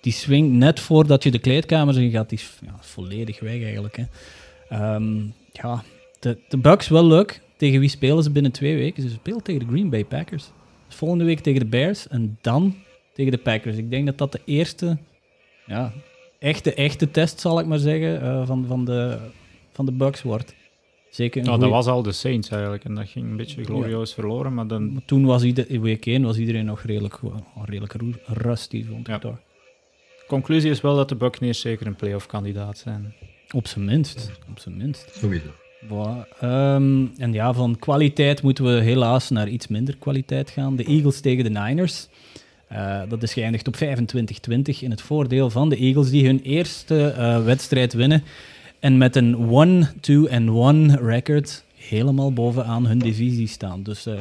[0.00, 3.96] Die swing net voordat je de kleedkamers in gaat, die is ja, volledig weg eigenlijk.
[3.96, 4.94] Hè.
[4.94, 5.82] Um, ja,
[6.18, 7.40] de, de Bucks wel leuk.
[7.56, 9.02] Tegen wie spelen ze binnen twee weken?
[9.02, 10.50] Ze spelen tegen de Green Bay Packers.
[10.86, 12.74] Dus volgende week tegen de Bears en dan
[13.12, 13.76] tegen de Packers.
[13.76, 14.98] Ik denk dat dat de eerste
[15.66, 15.92] ja,
[16.38, 19.18] echte, echte test, zal ik maar zeggen, uh, van, van, de,
[19.72, 20.54] van de Bucks wordt.
[21.10, 24.54] Zeker nou, dat was al de Saints eigenlijk en dat ging een beetje glorieus verloren.
[24.54, 25.02] Maar dan...
[25.04, 27.18] toen was ieder, in week 1 was iedereen nog redelijk,
[27.64, 27.94] redelijk
[28.26, 29.18] rusty, vond ik ja.
[29.18, 29.38] toch.
[30.26, 33.14] Conclusie is wel dat de Buccaneers zeker een playoff kandidaat zijn.
[33.50, 34.30] Op zijn minst.
[34.50, 35.10] Op zijn minst.
[35.14, 35.50] Sowieso.
[36.40, 40.76] Ehm, en ja, van kwaliteit moeten we helaas naar iets minder kwaliteit gaan.
[40.76, 42.08] De Eagles tegen de Niners.
[42.72, 43.78] Uh, dat is geëindigd op 25-20
[44.80, 48.22] in het voordeel van de Eagles, die hun eerste uh, wedstrijd winnen.
[48.78, 49.36] En met een
[50.98, 53.82] 1-2-1 record helemaal bovenaan hun divisie staan.
[53.82, 54.14] Dus uh,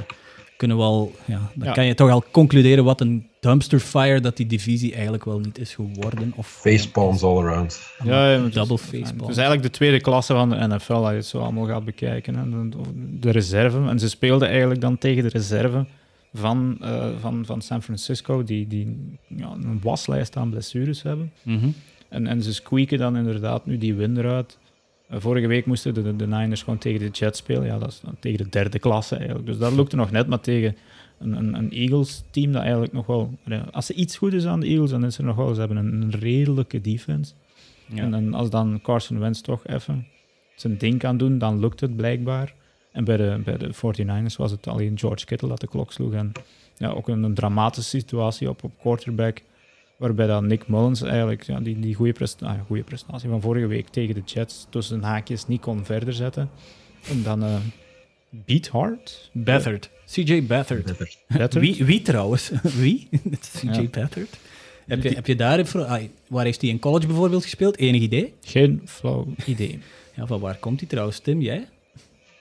[0.58, 4.38] kunnen we al, ja, dan kan je toch al concluderen wat een dumpster fire dat
[4.38, 6.34] die divisie eigenlijk wel niet is geworden.
[6.36, 7.82] Of facepalms all around.
[8.04, 9.22] Ja, ja double facepalms.
[9.22, 11.86] Het is eigenlijk de tweede klasse van de NFL als je het zo allemaal gaat
[11.86, 12.36] bekijken.
[12.36, 12.70] Hè.
[13.20, 13.90] De, reserve.
[13.90, 15.86] En ze speelden eigenlijk dan tegen de reserve
[16.34, 21.32] van, uh, van, van San Francisco, die, die ja, een waslijst aan blessures hebben.
[21.44, 21.74] Mm
[22.10, 24.58] en, en ze squeaken dan inderdaad nu die win eruit.
[25.12, 27.66] Uh, vorige week moesten de, de, Niners gewoon tegen de Jets spelen.
[27.66, 29.46] Ja, dat is tegen de derde klasse eigenlijk.
[29.46, 30.76] Dus dat lukte nog net, maar tegen
[31.20, 33.38] een, een, een Eagles-team dat eigenlijk nog wel...
[33.72, 35.54] Als er iets goed is aan de Eagles, dan is er nog wel...
[35.54, 37.34] Ze hebben een, redelijke defense.
[37.86, 38.04] Ja.
[38.04, 40.08] En, en, als dan Carson Wentz toch even
[40.56, 42.54] zijn ding kan doen, dan lukt het blijkbaar.
[42.92, 46.14] En bij de, bij de 49ers was het alleen George Kittle dat de klok sloeg.
[46.14, 46.32] En
[46.78, 49.42] ja, ook een, een dramatische situatie op, op quarterback.
[49.98, 53.68] Waarbij dan Nick Mullins eigenlijk ja, die, die goede, prestatie, ah, goede prestatie van vorige
[53.68, 56.50] week tegen de Jets tussen haakjes niet kon verder zetten.
[57.10, 57.56] En dan uh,
[58.30, 59.30] Beat Hard?
[59.34, 59.90] Bathard.
[60.12, 60.94] CJ Bathard.
[61.60, 62.52] Wie, wie trouwens?
[62.82, 63.08] wie?
[63.60, 63.82] CJ ja.
[63.82, 64.38] Bathard.
[64.88, 65.66] Heb je, heb je daar,
[66.28, 67.78] waar heeft hij in college bijvoorbeeld gespeeld?
[67.78, 68.34] Enig idee?
[68.44, 69.80] Geen flauw idee.
[70.16, 71.42] Ja, van waar komt hij trouwens, Tim?
[71.42, 71.68] Jij?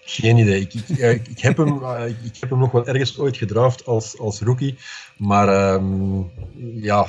[0.00, 0.60] Geen idee.
[0.60, 4.18] Ik, ik, ik, heb hem, eh, ik heb hem nog wel ergens ooit gedraft als,
[4.18, 4.74] als rookie.
[5.16, 6.30] Maar um,
[6.74, 7.06] ja,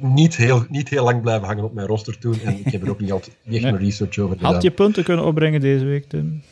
[0.00, 2.40] niet heel, niet heel lang blijven hangen op mijn roster toen.
[2.40, 3.76] En ik heb er ook niet, altijd, echt nee.
[3.76, 4.52] research over gedaan.
[4.52, 6.42] Had je punten kunnen opbrengen deze week, Tim?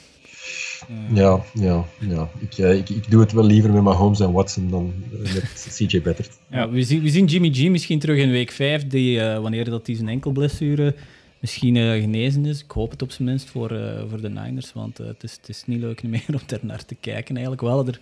[1.12, 2.28] Ja, ja, ja.
[2.38, 5.66] Ik, eh, ik, ik doe het wel liever met Mahomes en Watson dan eh, met
[5.76, 6.38] CJ Bettert.
[6.50, 9.64] Ja, we zien, we zien Jimmy G misschien terug in week 5, die, uh, wanneer
[9.64, 10.94] dat hij zijn enkelblessure
[11.40, 12.62] misschien uh, genezen is.
[12.62, 15.32] Ik hoop het op zijn minst voor, uh, voor de Niners, want uh, het, is,
[15.32, 17.34] het is niet leuk meer om daar naar te kijken.
[17.34, 18.00] Eigenlijk wel er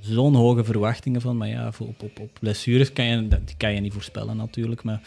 [0.00, 3.80] zo'n hoge verwachtingen van, maar ja, op, op, op blessures kan je, die kan je
[3.80, 4.82] niet voorspellen natuurlijk.
[4.82, 5.00] Maar,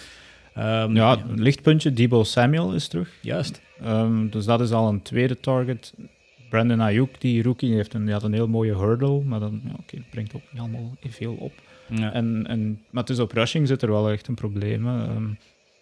[0.57, 3.09] um, ja, ja, lichtpuntje, Debo Samuel is terug.
[3.21, 3.61] Juist.
[3.85, 5.93] Um, dus dat is al een tweede target.
[6.49, 9.71] Brandon Ayuk, die rookie, heeft een, die had een heel mooie hurdle, maar dan, ja,
[9.71, 11.51] okay, dat brengt ook niet allemaal veel op.
[11.87, 12.13] Ja.
[12.13, 14.87] En, en, maar het is op rushing zit er wel echt een probleem.
[14.87, 15.37] Um,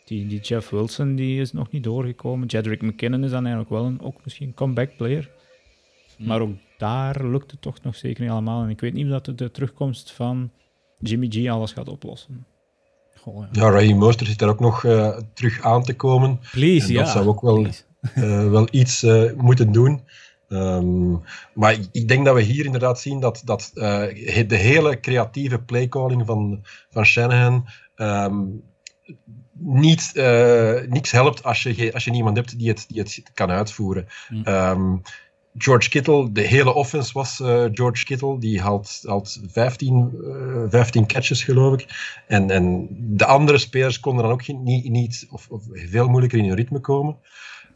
[0.06, 2.48] die, die Jeff Wilson die is nog niet doorgekomen.
[2.48, 5.30] Jedrick McKinnon is dan eigenlijk wel een, ook misschien een comeback player.
[6.18, 6.28] Hmm.
[6.28, 8.64] Maar ook daar lukt het toch nog zeker niet allemaal.
[8.64, 10.52] En ik weet niet of dat de terugkomst van
[11.00, 12.46] Jimmy G alles gaat oplossen.
[13.16, 16.40] Goh, ja, ja Ray Monster zit er ook nog uh, terug aan te komen.
[16.52, 17.04] Please, ja.
[17.04, 20.02] Dat zou ook wel, uh, wel iets uh, moeten doen.
[20.50, 21.22] Um,
[21.54, 26.66] maar ik denk dat we hier inderdaad zien dat, dat de hele creatieve playcalling van,
[26.90, 28.64] van Shanahan um,
[29.60, 33.52] niet, uh, niks helpt als je, als je niemand hebt die het, die het kan
[33.52, 34.08] uitvoeren.
[34.30, 34.48] Mm.
[34.48, 35.02] Um,
[35.58, 38.40] George Kittle, de hele offense was uh, George Kittle.
[38.40, 41.88] Die had, had 15, uh, 15 catches, geloof ik.
[42.28, 46.46] En, en de andere spelers konden dan ook niet, niet of, of veel moeilijker in
[46.46, 47.18] hun ritme komen.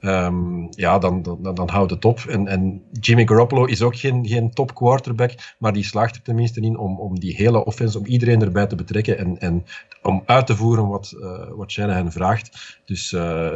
[0.02, 2.20] Um, ja, dan, dan, dan houdt het op.
[2.20, 6.62] En, en Jimmy Garoppolo is ook geen, geen top quarterback, maar die slaagt er tenminste
[6.62, 9.66] in om, om die hele offense, om iedereen erbij te betrekken en, en
[10.02, 12.80] om uit te voeren wat, uh, wat Shanahan vraagt.
[12.86, 13.56] Dus uh,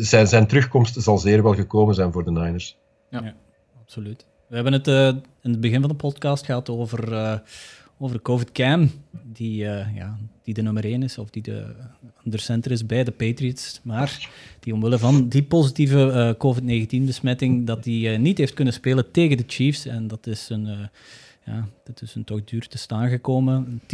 [0.00, 2.78] zijn, zijn terugkomst zal zeer wel gekomen zijn voor de Niners.
[3.10, 3.34] Ja, ja
[3.80, 4.26] absoluut.
[4.48, 5.06] We hebben het uh,
[5.42, 7.42] in het begin van de podcast gehad over
[8.00, 10.18] over COVID Cam, die, uh, ja,
[10.54, 11.42] die de nummer 1 is, of die
[12.22, 14.28] de center is bij de Patriots, maar
[14.60, 19.36] die omwille van die positieve uh, COVID-19-besmetting, dat die uh, niet heeft kunnen spelen tegen
[19.36, 19.86] de Chiefs.
[19.86, 20.88] En dat is een,
[21.46, 23.80] ja, dat is een toch duur te staan gekomen.
[23.82, 23.86] 10-26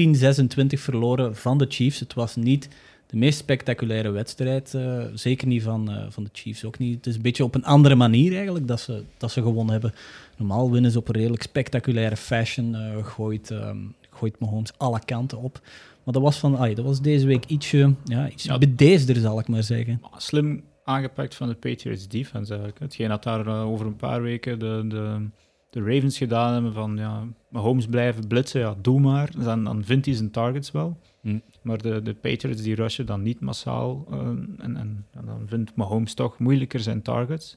[0.66, 2.00] verloren van de Chiefs.
[2.00, 2.68] Het was niet
[3.06, 4.78] de meest spectaculaire wedstrijd.
[5.14, 6.96] zeker niet van, van de Chiefs, ook niet.
[6.96, 9.94] Het is een beetje op een andere manier eigenlijk dat ze, dat ze gewonnen hebben.
[10.36, 12.76] Normaal winnen ze op een redelijk spectaculaire fashion.
[13.02, 15.60] Gooit, um, gooit Mahomes alle kanten op.
[16.06, 19.62] Maar dat was, van, ay, dat was deze week ietsje, ja, bedeesder, zal ik maar
[19.62, 20.00] zeggen.
[20.16, 22.78] Slim aangepakt van de Patriots defense eigenlijk.
[22.78, 25.28] Hetgeen dat daar uh, over een paar weken de, de,
[25.70, 29.30] de Ravens gedaan hebben van ja, Mahomes blijven blitsen, ja, doe maar.
[29.38, 30.98] Dan, dan vindt hij zijn targets wel.
[31.20, 31.38] Hm.
[31.62, 34.06] Maar de, de Patriots die rushen dan niet massaal.
[34.10, 37.56] Uh, en, en, en, dan vindt Mahomes toch moeilijker zijn targets.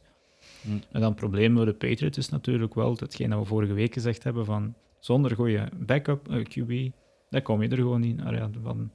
[0.62, 0.72] Hm.
[0.72, 3.94] En dan het probleem voor de Patriots is natuurlijk wel datgene dat we vorige week
[3.94, 6.96] gezegd hebben van zonder goede backup uh, eh, QB,
[7.30, 8.92] daar kom je er gewoon ja, van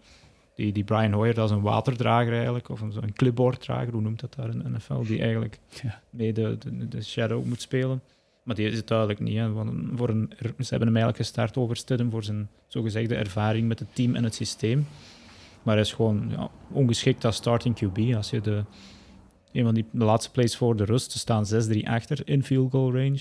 [0.55, 4.21] die, die Brian Hoyer, dat is een waterdrager eigenlijk, of een, een clipboarddrager, hoe noemt
[4.21, 6.01] dat daar in de NFL, die eigenlijk ja.
[6.11, 8.03] mee de, de, de, shadow moet spelen.
[8.43, 9.37] Maar die is het duidelijk niet.
[9.37, 9.53] Hè.
[9.95, 13.95] Voor een, ze hebben hem eigenlijk gestart over Stidham voor zijn zogezegde ervaring met het
[13.95, 14.87] team en het systeem.
[15.63, 18.17] Maar hij is gewoon ja, ongeschikt als starting QB.
[18.17, 18.65] Als je de,
[19.53, 21.13] een van die de laatste plays voor de rust.
[21.13, 21.45] Ze staan
[21.77, 23.21] 6-3 achter in field goal range.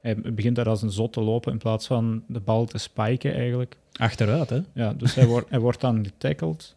[0.00, 3.34] Hij begint daar als een zot te lopen in plaats van de bal te spiken
[3.34, 3.76] eigenlijk.
[3.92, 4.60] Achteruit, hè?
[4.72, 6.76] Ja, dus hij, wordt, hij wordt dan getackled.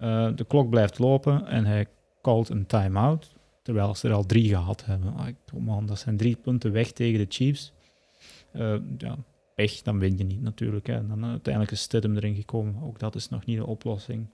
[0.00, 1.86] Uh, de klok blijft lopen en hij
[2.22, 3.36] called een time-out.
[3.62, 5.14] Terwijl ze er al drie gehad hebben.
[5.54, 7.72] Oh man, dat zijn drie punten weg tegen de Chiefs.
[8.52, 9.16] Uh, ja,
[9.54, 10.86] pech, dan win je niet natuurlijk.
[10.86, 11.06] Hè.
[11.06, 12.82] Dan uiteindelijk is Stidham erin gekomen.
[12.82, 14.26] Ook dat is nog niet de oplossing.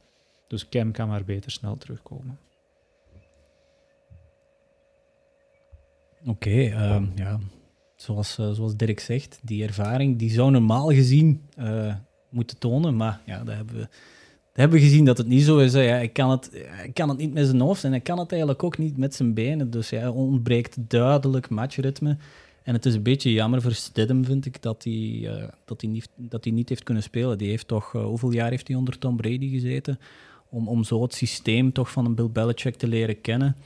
[0.48, 2.38] Dus Cam kan maar beter snel terugkomen.
[6.26, 7.38] Oké, ehm, ja.
[8.04, 11.94] Zoals, uh, zoals Dirk zegt, die ervaring die zou normaal gezien uh,
[12.28, 12.96] moeten tonen.
[12.96, 13.88] Maar ja, dat hebben we,
[14.52, 15.72] hebben gezien dat het niet zo is.
[15.72, 15.80] Hè.
[15.80, 18.62] Ja, ik, kan het, kan het niet met zijn hoofd en hij kan het eigenlijk
[18.62, 19.70] ook niet met zijn benen.
[19.70, 22.16] Dus ja, ontbreekt duidelijk matchritme.
[22.62, 25.90] En het is een beetje jammer voor Stidham, vind ik, dat hij, uh, dat hij,
[25.90, 27.38] niet, dat hij niet heeft kunnen spelen.
[27.38, 29.98] Die heeft toch, hoeveel jaar heeft hij onder Tom Brady gezeten?
[30.48, 33.56] Om, om zo het systeem toch van een Bill Belichick te leren kennen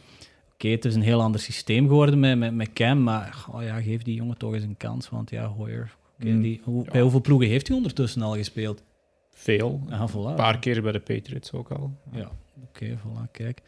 [0.59, 3.81] okay, het is een heel ander systeem geworden met, met, met Cam, maar oh ja,
[3.81, 5.09] geef die jongen toch eens een kans.
[5.09, 8.83] Want ja, Hoyer, mm, die, hoe, bij hoeveel ploegen heeft hij ondertussen al gespeeld?
[9.31, 9.81] Veel.
[9.89, 10.13] Ja, voilà.
[10.13, 11.93] Een paar keer bij de Patriots ook al.
[12.13, 12.31] Ja,
[12.63, 13.63] oké, okay, voilà, kijk.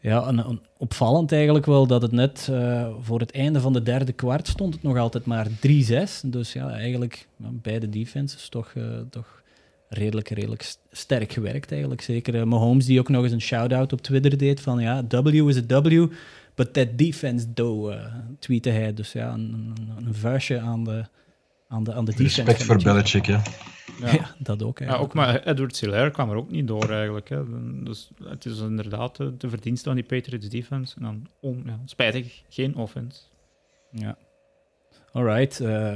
[0.00, 4.12] Ja, en, opvallend eigenlijk wel dat het net uh, voor het einde van de derde
[4.12, 5.50] kwart stond het nog altijd maar 3-6.
[6.24, 9.41] Dus ja, eigenlijk beide defenses toch, uh, toch
[9.92, 12.00] redelijk, redelijk sterk gewerkt eigenlijk.
[12.00, 15.48] Zeker uh, Mahomes die ook nog eens een shout-out op Twitter deed van ja, W
[15.48, 16.06] is a W,
[16.54, 18.94] but that defense do, uh, tweette hij.
[18.94, 21.04] Dus ja, een, een, een vuistje aan de,
[21.68, 22.42] aan de, aan de defense.
[22.42, 23.42] Respect voor Belichick, ja.
[24.00, 24.34] Ja.
[24.38, 24.78] dat ook.
[24.78, 27.28] Ja, ook maar Edward Silaire kwam er ook niet door eigenlijk.
[27.28, 27.42] Hè.
[27.82, 30.96] Dus het is inderdaad de, de verdienste van die Patriots defense.
[30.96, 33.20] En dan, oh, ja, spijtig, geen offense.
[33.90, 34.16] Ja.
[35.12, 35.60] Alright.
[35.60, 35.94] Uh,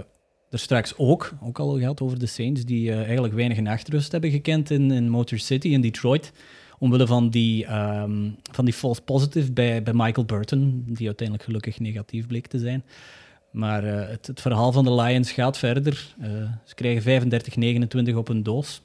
[0.51, 4.31] er straks ook, ook al gehad over de Saints, die uh, eigenlijk weinig nachtrust hebben
[4.31, 6.33] gekend in, in Motor City in Detroit.
[6.79, 11.79] Omwille van die, um, van die false positive bij, bij Michael Burton, die uiteindelijk gelukkig
[11.79, 12.85] negatief bleek te zijn.
[13.51, 16.15] Maar uh, het, het, verhaal van de Lions gaat verder.
[16.21, 16.27] Uh,
[16.65, 17.31] ze krijgen
[18.13, 18.83] 35-29 op een doos.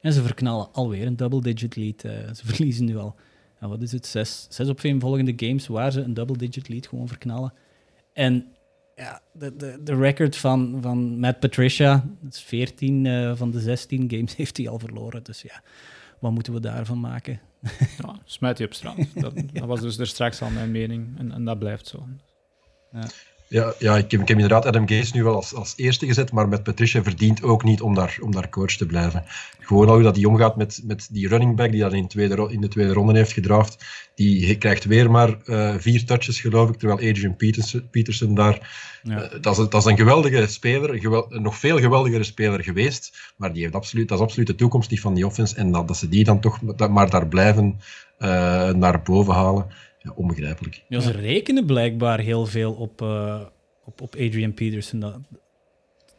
[0.00, 2.00] En ze verknallen alweer een double-digit lead.
[2.36, 3.14] ze verliezen nu al,
[3.58, 7.08] wat is het, zes, zes op vijf volgende games waar ze een double-digit lead gewoon
[7.08, 7.52] verknallen.
[8.12, 8.46] En
[8.96, 13.60] ja, de, de, de record van, van Matt Patricia, dat is 14 uh, van de
[13.60, 15.22] 16 games, heeft hij al verloren.
[15.22, 15.62] Dus ja,
[16.18, 17.40] wat moeten we daarvan maken?
[18.02, 18.96] ja, smijt hij op straat.
[19.14, 22.08] Dat, dat, was dus er straks al mijn mening en, en dat blijft zo.
[22.92, 23.06] Ja.
[23.48, 26.32] Ja, ja ik, heb, ik heb inderdaad Adam Gase nu wel als, als eerste gezet,
[26.32, 29.24] maar met Patricia verdient ook niet om daar, om daar coach te blijven.
[29.60, 32.48] Gewoon al hoe dat hij omgaat met, met die running back die dat in, tweede,
[32.52, 33.84] in de tweede ronde heeft gedraft.
[34.14, 38.92] Die krijgt weer maar uh, vier touches, geloof ik, terwijl Adrian Peterson, Peterson daar...
[39.02, 39.22] Ja.
[39.22, 42.62] Uh, dat, is, dat is een geweldige speler, een, gewel, een nog veel geweldigere speler
[42.62, 45.56] geweest, maar die heeft absoluut, dat is absoluut de toekomst die van die offense.
[45.56, 47.80] En dat, dat ze die dan toch maar daar blijven
[48.18, 48.28] uh,
[48.70, 49.66] naar boven halen
[50.04, 50.84] ja, onbegrijpelijk.
[50.88, 53.40] Ja, ze rekenen blijkbaar heel veel op, uh,
[53.84, 55.00] op, op Adrian Peterson.
[55.00, 55.18] Dat,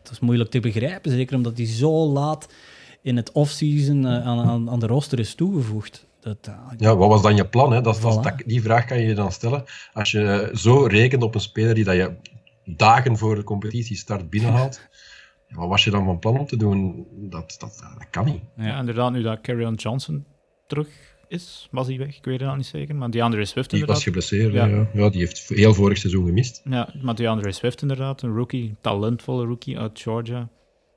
[0.04, 2.54] dat is moeilijk te begrijpen, zeker omdat hij zo laat
[3.02, 6.08] in het offseason uh, aan, aan, aan de roster is toegevoegd.
[6.20, 7.72] Dat, uh, ja, wat was dan je plan?
[7.72, 7.82] Hè?
[7.82, 8.22] Dat, voilà.
[8.22, 9.64] dat, die vraag kan je je dan stellen.
[9.94, 12.16] Als je zo rekent op een speler die dat je
[12.64, 14.82] dagen voor de competitie start binnenhaalt,
[15.50, 17.08] wat was je dan van plan om te doen?
[17.12, 18.42] Dat, dat, dat kan niet.
[18.58, 20.26] Ja, inderdaad, nu dat Carrion Johnson
[20.68, 21.68] terug is.
[21.72, 22.18] Was hij weg?
[22.18, 22.96] Ik weet het al niet zeker.
[22.96, 24.66] Maar DeAndre Swift die was geblesseerd, ja.
[24.66, 24.90] ja.
[24.94, 25.10] ja.
[25.10, 26.62] die heeft heel vorig seizoen gemist.
[26.70, 30.50] Ja, maar DeAndre Swift inderdaad, een rookie, talentvolle rookie uit Georgia.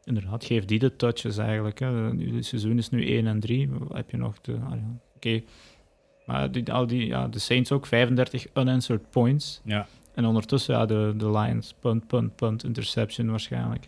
[0.04, 1.78] Inderdaad, geeft die de touches eigenlijk.
[1.78, 1.86] Hè.
[1.86, 3.70] Het seizoen is nu 1 en 3.
[3.92, 4.52] Heb je nog de...
[4.52, 5.00] Ah, ja.
[5.16, 5.42] Oké.
[6.26, 9.60] Maar die, al die, ja, de Saints ook 35 unanswered points.
[9.64, 9.88] Ja.
[10.18, 13.86] En ondertussen, ja, de, de Lions, punt, punt, punt, interception waarschijnlijk.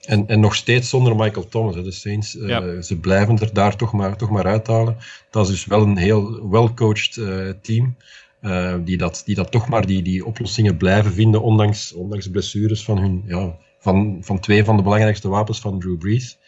[0.00, 1.74] En, en nog steeds zonder Michael Thomas.
[1.74, 1.82] Hè.
[1.82, 4.96] De Saints, uh, ze blijven er daar toch maar, toch maar uithalen.
[5.30, 7.96] Dat is dus wel een heel well-coached uh, team.
[8.42, 12.84] Uh, die, dat, die dat toch maar die, die oplossingen blijven vinden, ondanks, ondanks blessures
[12.84, 16.38] van, hun, ja, van, van twee van de belangrijkste wapens van Drew Brees.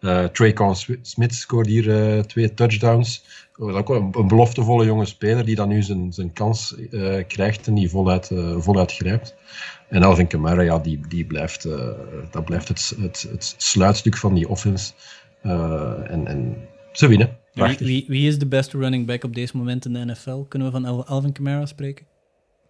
[0.00, 0.28] Ja.
[0.28, 0.54] Trey
[1.02, 3.24] Smith scoort hier twee touchdowns
[3.58, 7.74] ook een, een beloftevolle jonge speler die dan nu zijn, zijn kans uh, krijgt en
[7.74, 9.34] die voluit, uh, voluit grijpt.
[9.88, 11.90] En Alvin Kamara, ja, die, die blijft, uh,
[12.30, 14.92] dat blijft het, het, het sluitstuk van die offense.
[15.42, 16.56] en, en
[16.92, 17.38] ze winnen.
[17.52, 20.40] Wie, wie, wie, is de beste running back op deze moment in de NFL?
[20.48, 22.06] Kunnen we van Alvin Kamara spreken?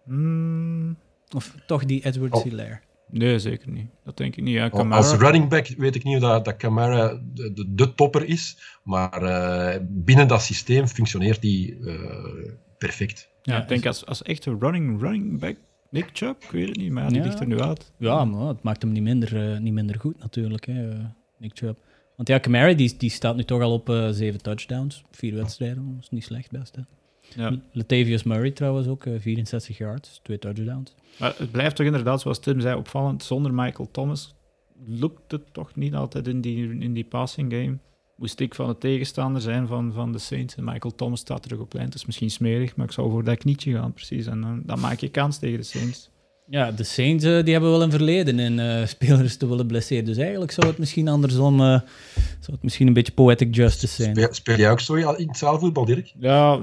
[0.05, 0.97] Mm.
[1.35, 2.43] Of toch die Edward oh.
[2.43, 2.79] Hilaire?
[3.09, 3.89] Nee, zeker niet.
[4.03, 4.53] Dat denk ik niet.
[4.53, 4.95] Ja, Camara...
[4.95, 8.57] Als running back weet ik niet of dat, dat Camara de, de, de topper is,
[8.83, 13.29] maar uh, binnen dat systeem functioneert die uh, perfect.
[13.41, 15.55] Ja, ik denk als, als echte running, running back,
[15.89, 17.23] Nick Chubb, ik weet het niet, maar die ja.
[17.23, 17.91] ligt er nu uit.
[17.97, 20.89] Ja, maar het maakt hem niet minder, uh, niet minder goed natuurlijk, hè,
[21.37, 21.79] Nick Chubb.
[22.15, 26.03] Want ja, Camara die, die staat nu toch al op zeven touchdowns, vier wedstrijden, dat
[26.03, 26.75] is niet slecht best.
[26.75, 26.81] Hè.
[27.35, 27.55] Ja.
[27.71, 30.95] Latavius Murray trouwens ook, 64 yards, twee touchdowns.
[31.19, 33.23] Maar het blijft toch inderdaad, zoals Tim zei, opvallend.
[33.23, 34.35] Zonder Michael Thomas
[34.85, 37.77] lukt het toch niet altijd in die, in die passing game.
[38.15, 41.59] Moest ik van de tegenstander zijn van, van de Saints en Michael Thomas staat terug
[41.59, 41.85] op lijn.
[41.85, 44.25] Het is misschien smerig, maar ik zou voor dat knietje gaan, precies.
[44.25, 46.09] En dan, dan maak je kans tegen de Saints.
[46.49, 50.05] Ja, de Saints uh, die hebben wel een verleden in uh, spelers te willen blesseren.
[50.05, 51.65] Dus eigenlijk zou het misschien andersom, uh,
[52.15, 54.15] zou het misschien een beetje poetic justice zijn.
[54.15, 56.13] Speel, speel jij ook zo in het zaalvoetbal, Dirk?
[56.19, 56.59] Ja,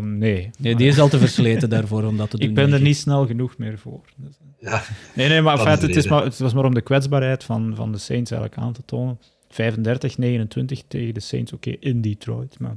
[0.00, 0.50] nee.
[0.58, 0.76] nee.
[0.76, 2.48] Die is al te versleten daarvoor om dat te doen.
[2.48, 4.00] Ik ben er niet snel genoeg meer voor.
[4.16, 4.82] Dus, ja,
[5.14, 7.92] nee, nee, maar, feit, het, is maar het was maar om de kwetsbaarheid van, van
[7.92, 9.18] de Saints eigenlijk aan te tonen.
[9.48, 12.58] 35, 29 tegen de Saints, oké, in Detroit.
[12.58, 12.76] Maar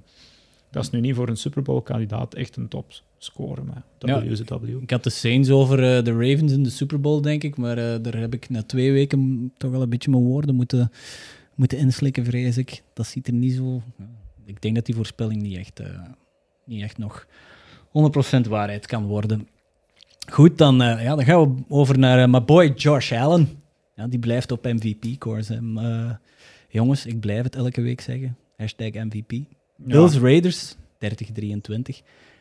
[0.75, 3.65] dat is nu niet voor een Super Bowl kandidaat echt een top scoren.
[3.65, 4.67] Maar WCW.
[4.67, 7.57] Ja, ik had de Saints over uh, de Ravens in de Super Bowl, denk ik.
[7.57, 10.91] Maar uh, daar heb ik na twee weken toch wel een beetje mijn woorden moeten,
[11.55, 12.83] moeten inslikken, vrees ik.
[12.93, 13.81] Dat ziet er niet zo...
[14.45, 15.87] Ik denk dat die voorspelling niet echt, uh,
[16.65, 17.27] niet echt nog
[17.87, 19.47] 100% waarheid kan worden.
[20.31, 23.63] Goed, dan, ja, dan gaan we over naar mijn boy Josh Allen.
[23.95, 25.61] Ja, die blijft op MVP-course.
[26.69, 28.37] jongens, ik blijf het elke week zeggen.
[28.57, 29.54] Hashtag MVP.
[29.75, 30.77] Bills Raiders, 30-23.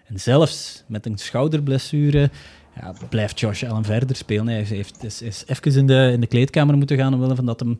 [0.05, 2.31] En zelfs met een schouderblessure
[2.77, 4.47] ja, blijft Josh Allen verder spelen.
[4.47, 7.61] Hij heeft, is, is even in de, in de kleedkamer moeten gaan omwille van dat
[7.61, 7.79] hem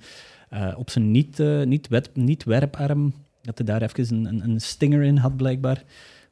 [0.53, 4.61] uh, op zijn niet, uh, niet, wet, niet werparm, dat hij daar even een, een,
[4.61, 5.83] stinger in had blijkbaar.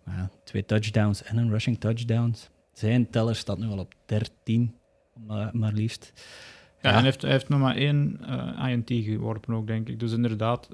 [0.04, 2.50] Maar twee touchdowns en een rushing touchdowns.
[2.72, 4.74] Zijn teller staat nu al op 13,
[5.26, 6.12] maar, maar liefst.
[6.80, 10.00] Ja, en hij heeft, hij heeft nog maar één uh, INT geworpen ook, denk ik.
[10.00, 10.68] Dus inderdaad,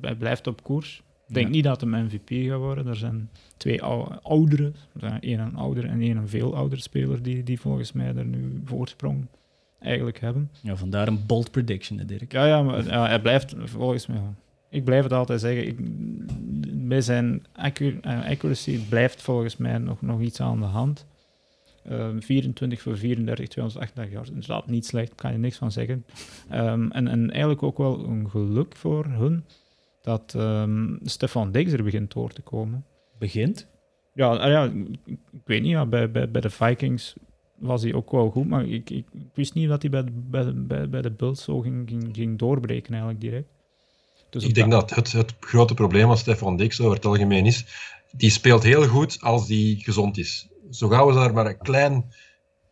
[0.00, 1.02] hij blijft op koers.
[1.28, 2.86] Ik denk niet dat hem MVP gaat worden.
[2.86, 3.82] Er zijn twee
[4.22, 4.72] oudere,
[5.20, 8.60] één een ouder en één een veel oudere speler die, die volgens mij er nu
[8.64, 9.26] voorsprong
[9.80, 10.50] eigenlijk hebben.
[10.62, 12.32] Ja, vandaar een bold prediction, Dirk.
[12.32, 14.20] Ja, ja, maar ja, hij blijft volgens mij...
[14.70, 15.76] Ik blijf het altijd zeggen, ik,
[16.88, 21.06] bij zijn eh, accuracy blijft volgens mij nog, nog iets aan de hand.
[21.90, 24.26] Um, 24 voor 34, 238 jaar.
[24.26, 26.04] Inderdaad, niet slecht, kan je niks van zeggen.
[26.52, 29.44] Um, en, en eigenlijk ook wel een geluk voor hun
[30.08, 32.84] dat um, Stefan Diggs er begint door te komen.
[33.18, 33.66] Begint?
[34.14, 34.72] Ja, ah ja
[35.04, 37.14] ik, weet niet, ja, bij, bij, bij de Vikings
[37.54, 40.88] was hij ook wel goed, maar ik, ik, wist niet dat hij bij, bij, bij,
[40.88, 43.48] bij de Bills zo ging, ging, ging doorbreken eigenlijk direct.
[44.30, 47.64] Dus ik denk dat het, het grote probleem van Stefan Diggs over het algemeen is,
[48.12, 50.48] die speelt heel goed als die gezond is.
[50.70, 52.04] Zo gauw we daar maar een klein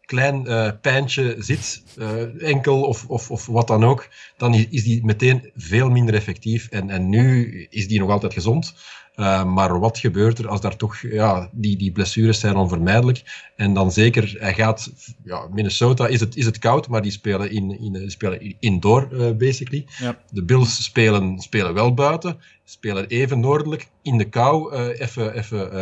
[0.07, 5.05] klein uh, pijntje zit, uh, enkel of, of, of wat dan ook, dan is die
[5.05, 6.69] meteen veel minder effectief.
[6.69, 8.75] En, en nu is die nog altijd gezond.
[9.17, 13.51] Uh, maar wat gebeurt er als daar toch, ja, die, die blessures zijn onvermijdelijk.
[13.57, 14.93] En dan zeker, hij gaat,
[15.25, 19.87] ja, Minnesota is het, is het koud, maar die spelen, in, in, spelen indoor, basically.
[19.99, 20.19] Ja.
[20.31, 25.77] De Bills spelen, spelen wel buiten, spelen even noordelijk, in de kou, even, even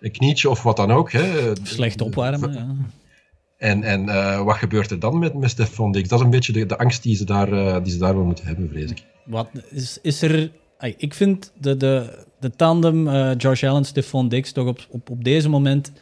[0.00, 1.12] een knietje of wat dan ook.
[1.12, 1.52] Hè.
[1.62, 2.76] Slecht opwarmen, ja.
[3.64, 6.08] En, en uh, wat gebeurt er dan met, met Stefan Diggs?
[6.08, 8.24] Dat is een beetje de, de angst die ze, daar, uh, die ze daar wel
[8.24, 9.04] moeten hebben, vrees ik.
[9.24, 10.50] Wat is, is er...
[10.96, 15.24] Ik vind de, de, de tandem uh, Josh Allen, Stefan Diggs toch op, op, op
[15.24, 15.92] deze moment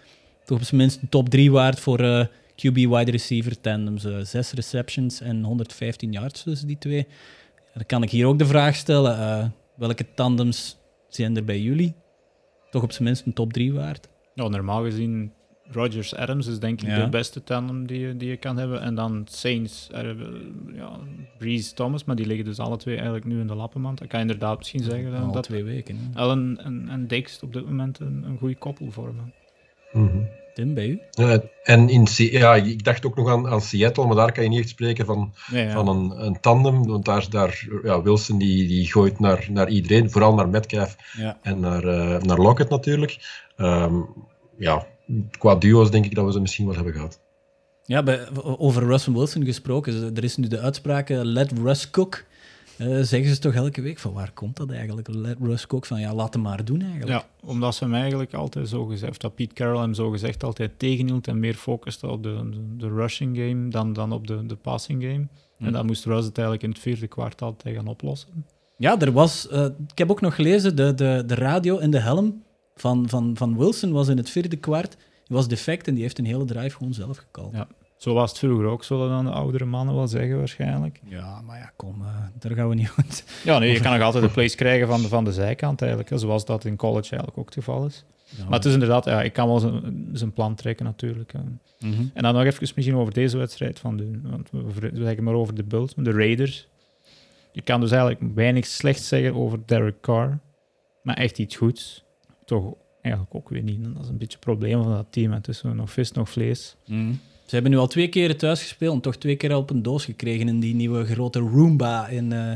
[0.44, 4.06] toch op zijn minst een top 3 waard voor QB wide receiver tandems.
[4.22, 7.06] zes receptions en 115 yards tussen die twee.
[7.74, 10.76] Dan kan ik hier ook de vraag stellen, welke tandems
[11.08, 11.94] zijn er bij jullie?
[12.70, 14.08] Toch op zijn minst een top 3 waard?
[14.34, 15.32] Nou, normaal gezien
[15.72, 18.80] Rogers Adams is denk ik de beste tandem die je, die je kan hebben.
[18.80, 20.00] En dan Saints, uh,
[20.74, 20.98] ja,
[21.38, 23.98] Breeze Thomas, maar die liggen dus alle twee eigenlijk nu in de lappenmand.
[23.98, 25.10] Dat kan je inderdaad misschien zeggen.
[25.10, 26.12] Dan, Al dat twee weken.
[26.14, 29.32] Allen en, en Dix op dit moment een, een goede koppel vormen.
[29.92, 30.28] Mm -hmm.
[30.54, 31.00] Tim, bij u?
[31.62, 34.58] en in, ja, ik dacht ook nog aan, aan Seattle, maar daar kan je niet
[34.58, 35.32] echt spreken van,
[35.70, 36.86] van een, een tandem.
[36.86, 40.96] Want daar, daar ja, Wilson die, die gooit naar, naar iedereen, vooral naar Metcalf
[41.42, 43.18] en naar, uh, naar Lockett natuurlijk.
[43.56, 44.06] Um,
[44.58, 44.86] ja,
[45.38, 47.20] qua duo's denk ik dat we ze misschien wel hebben gehad.
[47.84, 50.16] Ja, bij, over Russell Wilson gesproken.
[50.16, 52.24] Er is nu de uitspraak uh, let Russ cook.
[52.78, 55.08] Uh, zeggen ze toch elke week van waar komt dat eigenlijk?
[55.08, 57.10] Let Russ cook van ja, laat hem maar doen eigenlijk.
[57.10, 60.78] Ja, omdat ze hem eigenlijk altijd zo gezegd, dat Pete Carroll hem zo gezegd altijd
[60.78, 65.02] tegenhield en meer focuste op de, de, rushing game dan, dan op de, de passing
[65.02, 65.14] game.
[65.14, 65.72] En hmm.
[65.72, 68.46] dan moest Russ het eigenlijk in het vierde kwart altijd gaan oplossen.
[68.76, 72.00] Ja, er was, uh, ik heb ook nog gelezen, de, de, de radio in de
[72.00, 72.42] helm
[72.74, 74.96] van, van, van Wilson was in het vierde kwart.
[75.26, 77.52] Was defect en die heeft een hele drive gewoon zelf gekald.
[77.54, 77.66] Ja.
[77.96, 81.00] Zo was het vroeger ook, zullen dan de oudere mannen wel zeggen waarschijnlijk.
[81.04, 82.08] Ja, maar ja, kom, uh,
[82.38, 83.24] daar gaan we niet goed.
[83.44, 86.20] Ja, nee, je kan nog altijd de place krijgen van de, van de zijkant eigenlijk,
[86.20, 88.04] zoals dat in college eigenlijk ook het geval is.
[88.24, 88.44] Ja.
[88.44, 91.32] Maar het is inderdaad, ja, ik kan wel zijn plan trekken natuurlijk.
[91.32, 92.10] Mm -hmm.
[92.14, 95.54] En dan nog even misschien over deze wedstrijd, van de, want we zeggen maar over
[95.54, 96.68] de Bulls, de Raiders.
[97.52, 100.38] Je kan dus eigenlijk weinig slecht zeggen over Derek Carr,
[101.02, 102.04] maar echt iets goeds
[102.52, 103.84] toch eigenlijk ook weer niet.
[103.94, 105.32] dat is een beetje het probleem van dat team.
[105.32, 106.76] Het is nog vis, nog vlees.
[106.86, 107.18] Mm.
[107.44, 110.04] Ze hebben nu al twee keren thuis gespeeld en toch twee keer op een doos
[110.04, 112.52] gekregen in die nieuwe grote Roomba in, uh,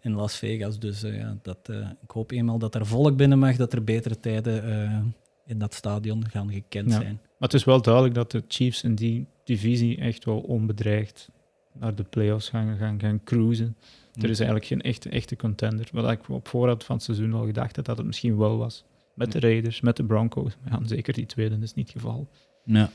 [0.00, 0.78] in Las Vegas.
[0.78, 3.84] Dus uh, ja, dat, uh, ik hoop eenmaal dat er volk binnen mag, dat er
[3.84, 5.14] betere tijden
[5.46, 7.00] in dat stadion gaan gekend ja.
[7.00, 7.20] zijn.
[7.22, 11.28] Maar het is wel duidelijk dat de Chiefs in die divisie echt wel onbedreigd
[11.72, 13.76] naar de playoffs gaan, gaan, gaan cruisen.
[14.12, 15.88] Er is eigenlijk geen echte, echte contender.
[15.92, 18.84] Wat ik op voorhand van het seizoen al gedacht had dat het misschien wel was.
[19.18, 20.56] Met de Raiders, met de Broncos.
[20.70, 22.28] Ja, zeker die tweede is niet het geval.
[22.64, 22.90] Ja.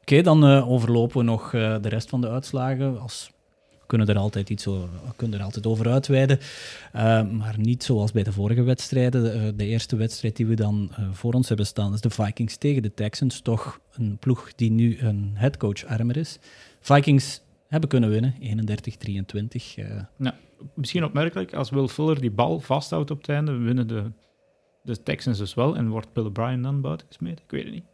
[0.00, 3.00] Oké, dan uh, overlopen we nog uh, de rest van de uitslagen.
[3.00, 3.30] Als,
[3.70, 6.38] we kunnen er altijd, iets over, kunnen er altijd over uitweiden.
[6.38, 9.22] Uh, maar niet zoals bij de vorige wedstrijden.
[9.22, 12.82] De, de eerste wedstrijd die we dan voor ons hebben staan is de Vikings tegen
[12.82, 13.40] de Texans.
[13.40, 16.38] Toch een ploeg die nu een headcoach armer is.
[16.80, 19.74] Vikings hebben kunnen winnen, 31-23.
[20.18, 20.34] Ja,
[20.74, 24.10] misschien opmerkelijk, als Will Fuller die bal vasthoudt op het einde, winnen de,
[24.84, 27.44] de Texans dus wel en wordt Bill O'Brien dan buiten gesmeten.
[27.44, 27.84] Ik weet het niet.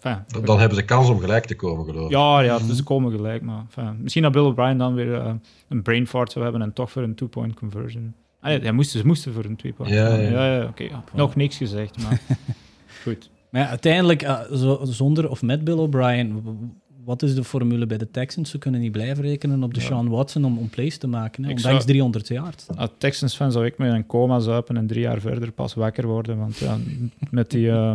[0.00, 2.10] Dan, dan, hebben ze kans om gelijk te komen, geloof ik.
[2.10, 3.42] Ja, ja ze komen gelijk.
[3.42, 5.32] Maar enfin, misschien dat Bill O'Brien dan weer uh,
[5.68, 8.14] een brain fart zou hebben en toch voor een two-point conversion.
[8.40, 9.92] Ah, ja, hij moest, ze moesten voor een twee-point.
[9.92, 10.30] Ja, ja.
[10.30, 10.84] ja, ja oké.
[10.84, 12.20] Okay, Nog niks gezegd, maar
[13.04, 13.30] goed.
[13.50, 16.42] Maar ja, uiteindelijk, uh, zo, zonder of met Bill O'Brien,
[17.06, 18.50] wat is de formule bij de Texans?
[18.50, 19.86] Ze kunnen niet blijven rekenen op de ja.
[19.86, 22.54] Sean Watson om, om plays te maken, hè, ondanks 300 jaar.
[22.76, 26.38] Als Texans-fan zou ik met een coma zuipen en drie jaar verder pas wakker worden,
[26.38, 26.78] want ja,
[27.30, 27.66] met die...
[27.66, 27.94] Uh,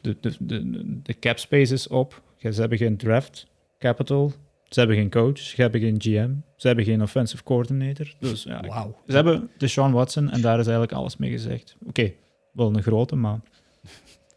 [0.00, 2.22] de, de, de, de cap space is op.
[2.38, 3.46] Ze hebben geen draft
[3.78, 4.32] capital.
[4.68, 5.38] Ze hebben geen coach.
[5.38, 6.30] Ze hebben geen GM.
[6.56, 8.14] Ze hebben geen offensive coordinator.
[8.18, 8.94] Dus ja, wow.
[9.06, 11.76] ze hebben de Sean Watson en daar is eigenlijk alles mee gezegd.
[11.86, 12.12] Oké,
[12.52, 13.40] wel een grote, maar...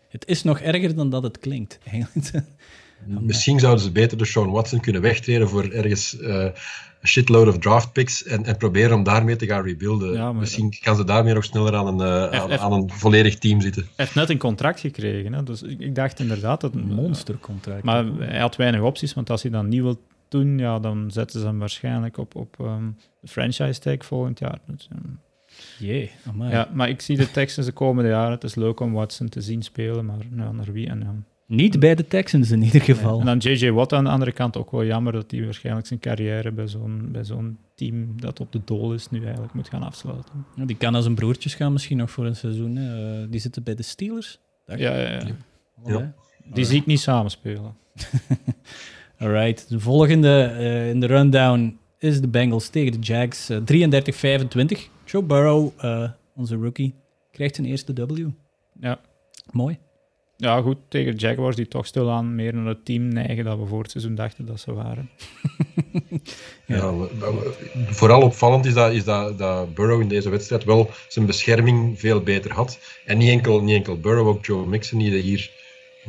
[0.08, 2.32] Het is nog erger dan dat het klinkt, eigenlijk.
[3.05, 6.43] Misschien zouden ze beter de Sean Watson kunnen wegtreden voor ergens uh,
[7.01, 10.37] een shitload of draft picks en, en proberen om daarmee te gaan rebuilden.
[10.37, 13.81] Misschien kan ze daarmee nog sneller aan een, uh, aan, aan, een volledig team zitten.
[13.81, 15.43] Hij heeft net een contract gekregen, hè?
[15.43, 16.75] dus ik, ik dacht inderdaad dat...
[16.75, 17.83] Een monstercontract.
[17.83, 21.39] Maar hij had weinig opties, want als hij dan niet wil doen, ja, dan zetten
[21.39, 24.59] ze hem waarschijnlijk op, op um, de franchise tag volgend jaar.
[24.67, 25.19] Dus, um,
[25.79, 28.31] Jee, ja, maar ik zie de Texans de komende jaren.
[28.31, 31.13] Het is leuk om Watson te zien spelen, maar ja, naar wie en ja.
[31.47, 33.19] Niet bij de Texans in ieder geval.
[33.19, 33.69] En dan J.J.
[33.69, 37.09] Watt aan de andere kant ook wel jammer dat hij waarschijnlijk zijn carrière bij zo'n,
[37.11, 40.45] bij zo'n team dat op de dool is nu eigenlijk moet gaan afsluiten.
[40.55, 42.77] Ja, die kan als een broertjes gaan misschien nog voor een seizoen.
[42.77, 44.39] Uh, die zitten bij de Steelers.
[44.65, 45.21] Ja, ja, ja.
[45.85, 46.13] ja.
[46.53, 47.75] Die zie ik niet samenspelen.
[49.17, 53.49] Alright, de volgende uh, in de rundown is de Bengals tegen de Jags.
[53.49, 54.79] Uh, eh, 33-25.
[55.05, 55.69] Joe Burrow,
[56.35, 56.95] onze rookie,
[57.31, 58.27] krijgt zijn eerste W.
[58.79, 58.99] Ja.
[59.51, 59.77] Mooi.
[60.39, 63.81] Ja, goed, tegen Jaguars die toch stilaan meer naar het team neigen dat we voor
[63.81, 65.09] het seizoen dachten dat ze waren.
[66.65, 66.93] ja,
[67.89, 72.21] vooral opvallend is, dat, is dat, dat Burrow in deze wedstrijd wel zijn bescherming veel
[72.21, 72.79] beter had.
[73.05, 75.51] En niet enkel, niet enkel Burrow, ook Joe Mixon, die hier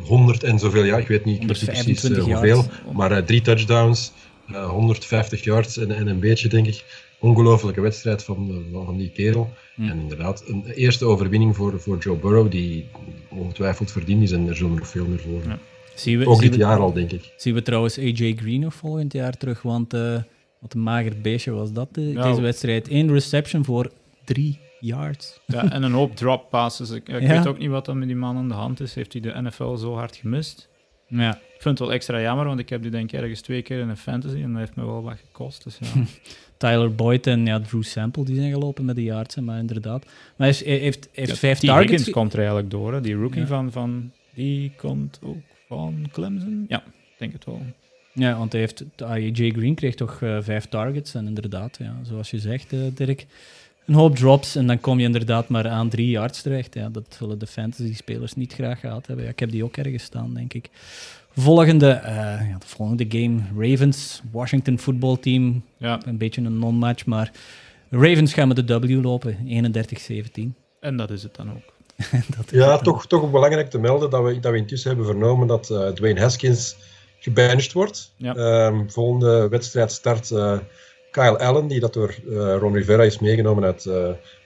[0.05, 4.12] 100 en zoveel, ja, ik weet niet precies uh, hoeveel, maar uh, drie touchdowns,
[4.51, 6.85] uh, eh, 150 yards en, en een beetje, denk ik
[7.19, 9.51] ongelofelijke wedstrijd van, van, die kerel.
[9.75, 9.89] Hm.
[9.89, 12.87] En inderdaad, een eerste overwinning voor, voor Joe Burrow, die
[13.29, 15.43] ongetwijfeld verdiend is en er zullen nog veel meer voor.
[15.47, 15.59] Ja.
[15.95, 17.33] Zien we, Ook dit jaar al, denk ik.
[17.37, 20.23] Zien we trouwens AJ Green nog volgend jaar terug, want uh,
[20.61, 22.91] wat een mager beestje was dat, uh, deze wedstrijd.
[22.91, 23.91] Eén reception voor
[24.25, 25.41] drie yards.
[25.47, 26.91] Ja, en een hoop drop passes.
[26.91, 28.95] Ik, ik weet ook niet wat er met die man aan de hand is.
[28.95, 30.69] Heeft hij de NFL zo hard gemist?
[31.07, 31.35] Ja.
[31.35, 33.79] Ik vind het wel extra jammer, want ik heb die denk ik ergens twee keer
[33.79, 35.64] in een fantasy en dat heeft me wel wat gekost.
[35.64, 35.89] Dus ja.
[36.59, 40.05] Tyler Boyd en ja, Drew Sample die zijn gelopen met de yards, maar inderdaad.
[40.37, 42.11] Maar hij heeft, heeft, vijf die targets.
[42.11, 43.01] Komt er eigenlijk door, hè.
[43.01, 44.11] die rookie van, van...
[44.35, 46.65] Die komt ook van Clemson?
[46.69, 46.83] Ja,
[47.19, 47.63] denk het wel.
[48.13, 48.85] Ja, want hij heeft...
[49.39, 49.51] J.
[49.51, 53.27] Green kreeg toch uh, vijf targets en inderdaad, ja, zoals je zegt, uh, Dirk,
[53.87, 56.75] een hoop drops en dan kom je inderdaad maar aan drie yards terecht.
[56.75, 59.25] Ja, dat zullen de fantasy-spelers niet graag gehad hebben.
[59.25, 60.71] Ja, ik heb die ook ergens staan, denk ik.
[61.41, 62.11] Volgende, uh,
[62.51, 65.62] ja, de volgende game, Ravens, Washington voetbalteam.
[65.76, 66.01] Ja.
[66.07, 67.32] Een beetje een non-match, maar
[67.91, 70.55] Ravens gaan met de W lopen, 31-17.
[70.80, 71.72] En dat is het dan ook.
[72.36, 75.70] dat ja, toch, toch belangrijk te melden dat we, dat we intussen hebben vernomen dat
[75.70, 76.76] uh, Dwayne Haskins
[77.18, 78.12] gebanigd wordt.
[78.16, 78.66] Ja.
[78.66, 80.59] Um, volgende wedstrijd start uh,
[81.11, 82.14] Kyle Allen, die dat door
[82.59, 83.89] Ron Rivera is meegenomen uit,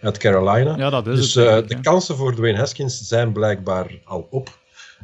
[0.01, 0.77] uit Carolina.
[0.77, 4.61] Ja, dat is dus het, de kansen voor Dwayne Haskins zijn blijkbaar al op.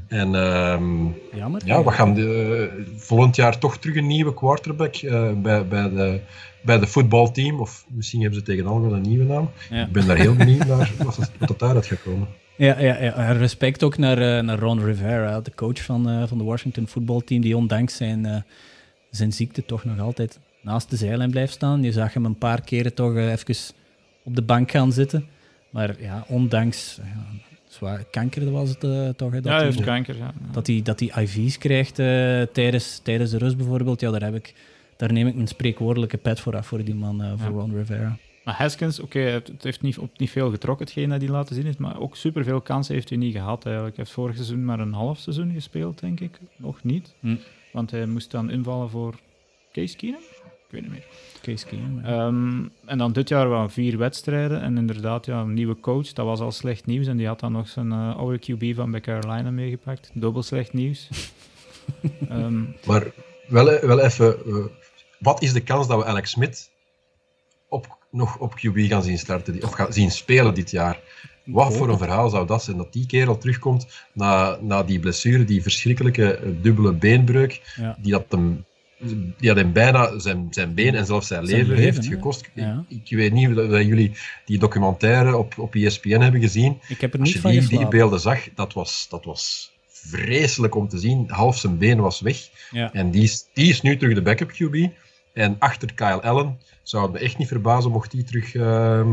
[0.07, 1.63] En um, Jammer.
[1.65, 6.21] Ja, we gaan de, volgend jaar toch terug een nieuwe quarterback uh, bij, bij, de,
[6.63, 7.61] bij de voetbalteam.
[7.61, 9.51] Of misschien hebben ze tegen al wel een nieuwe naam.
[9.71, 12.29] Ik ben daar heel benieuwd naar wat, wat dat daaruit gaat komen.
[12.57, 16.39] Ja, ja, ja, respect ook naar, uh, naar Ron Rivera, de coach van, uh, van
[16.39, 18.45] de Washington voetbalteam, die ondanks zijn,
[19.11, 21.83] zijn ziekte toch nog altijd naast de zijlijn blijft staan.
[21.83, 23.57] Je zag hem een paar keren toch even
[24.23, 25.27] op de bank gaan zitten.
[25.71, 27.01] Maar ja, ondanks
[27.79, 29.33] zwaar kanker was het uh, toch?
[29.33, 30.16] Hè, dat ja, hij heeft kanker.
[30.16, 30.33] Ja.
[30.53, 34.01] Dat hij dat die IV's krijgt uh, tijdens, tijdens de rust bijvoorbeeld.
[34.01, 34.55] Ja, daar, heb ik,
[34.97, 38.16] daar neem ik mijn spreekwoordelijke pet voor af voor die man, uh, voor Ron Rivera.
[38.45, 41.66] Maar Haskins, oké, het, heeft niet, op niet veel getrokken, hetgeen dat hij laten zien
[41.66, 43.97] is, maar ook superveel kansen heeft hij niet gehad eigenlijk.
[43.97, 46.39] Hij heeft vorig seizoen maar een half seizoen gespeeld, denk ik.
[46.57, 47.14] Nog niet.
[47.20, 47.37] Hm.
[47.72, 49.14] Want hij moest dan invallen voor
[49.72, 50.20] Case Keenum?
[50.45, 51.07] Ik weet niet meer.
[51.41, 56.12] Keenum, ehm, En dan dit jaar wel vier wedstrijden en inderdaad, ja, een nieuwe coach,
[56.12, 57.07] dat was al slecht nieuws.
[57.07, 60.11] En die had dan nog zijn uh, oude QB van bij Carolina meegepakt.
[60.14, 61.09] Dubbel slecht nieuws.
[62.28, 63.07] Ehm, maar
[63.49, 64.64] wel, wel even, uh,
[65.18, 66.70] wat is de kans dat we Alex Smith
[67.68, 71.01] op, nog op QB gaan zien starten, of gaan zien spelen dit jaar?
[71.45, 75.45] Wat voor een verhaal zou dat zijn, dat die kerel terugkomt na, na die blessure,
[75.45, 78.64] die verschrikkelijke eh, dubbele beenbreuk, die dat hem
[79.39, 82.51] die had hem bijna zijn, zijn been en zelfs zijn, leven, heeft gekost.
[82.89, 84.13] Ik, weet niet of jullie
[84.45, 86.79] die documentaire op, op ESPN hebben gezien.
[86.89, 90.75] Ik heb er niet Als je die, die beelden zag, dat was, dat was vreselijk
[90.75, 91.25] om te zien.
[91.29, 92.49] Half zijn been was weg.
[92.71, 92.93] Ja.
[92.93, 94.91] En die is, die is nu terug de backup QB.
[95.33, 99.05] En achter Kyle Allen zou het me echt niet verbazen mocht hij terug uh,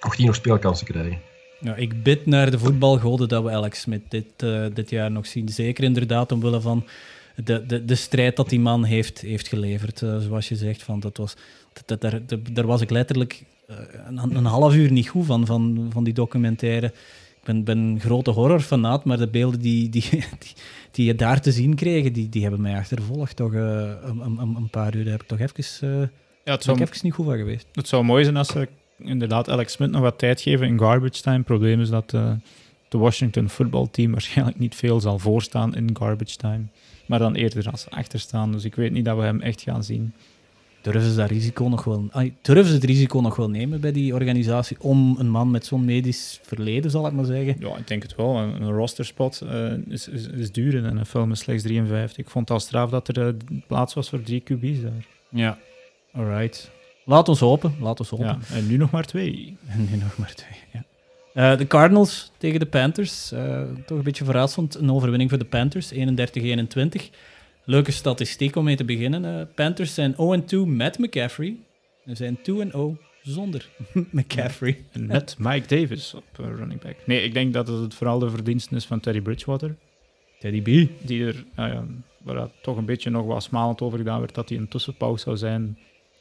[0.00, 1.18] mocht die nog speelkansen krijgen.
[1.60, 5.26] Ja, ik bid naar de voetbalgoden dat we Alex Smith dit, uh, dit jaar nog
[5.26, 5.48] zien.
[5.48, 6.84] Zeker inderdaad omwille van
[7.44, 10.00] de, de, de strijd dat die man heeft, heeft geleverd.
[10.00, 11.34] Uh, zoals je zegt, van, dat was,
[11.86, 12.20] dat, daar,
[12.52, 13.76] daar was ik letterlijk uh,
[14.06, 16.86] een, een, half uur niet goed van, van, van die documentaire.
[16.86, 20.52] Ik ben, ben een grote horrorfanaat, maar de beelden die, die, die,
[20.90, 23.36] die, je daar te zien kreeg, die, die hebben mij achtervolgd.
[23.36, 23.60] Toch, uh,
[24.02, 26.10] een, een, een, paar uur daar heb ik toch even,
[26.44, 27.66] ja, het zou, even niet goed van geweest.
[27.72, 28.68] Het zou mooi zijn als ze
[28.98, 31.36] inderdaad Alex Smith nog wat tijd geven in garbage time.
[31.36, 36.64] Het probleem is dat de Washington voetbalteam waarschijnlijk niet veel zal voorstaan in garbage time
[37.08, 38.52] maar dan eerder als achterstaan.
[38.52, 40.12] Dus ik weet niet dat we hem echt gaan zien.
[40.80, 42.08] Durven ze, dat risico nog wel,
[42.42, 45.84] durven ze het risico nog wel nemen bij die organisatie om een man met zo'n
[45.84, 47.56] medisch verleden, zal ik maar zeggen?
[47.58, 48.36] Ja, ik denk het wel.
[48.36, 52.18] Een, een rosterspot uh, is, is, is, duur en een film is slechts 53.
[52.18, 53.34] Ik vond het al straf dat er uh,
[53.66, 55.06] plaats was voor drie QB's daar.
[55.28, 55.58] Ja,
[56.12, 56.70] alright.
[57.04, 58.26] Laat ons hopen, laat ons hopen.
[58.26, 59.56] Ja, en nu nog maar twee.
[59.68, 60.84] En nu nog maar twee, ja.
[61.38, 63.32] Uh, de Cardinals tegen de Panthers.
[63.32, 64.74] Uh, toch een beetje verrassend.
[64.74, 65.96] Een overwinning voor de Panthers, 31-21.
[67.64, 69.24] Leuke statistiek om mee te beginnen.
[69.24, 70.16] Uh, Panthers zijn 0-2
[70.66, 71.56] met McCaffrey.
[72.06, 73.68] Ze zijn 2-0 zonder
[74.10, 74.84] McCaffrey.
[74.92, 76.96] En met Mike Davis op running back.
[77.06, 79.76] Nee, ik denk dat het vooral de verdiensten is van Teddy Bridgewater.
[80.38, 80.90] Teddy B.
[81.06, 81.84] Die er, nou ja,
[82.22, 85.36] waar toch een beetje nog wat smalend over gedaan werd, dat hij een tussenpauze zou
[85.36, 85.78] zijn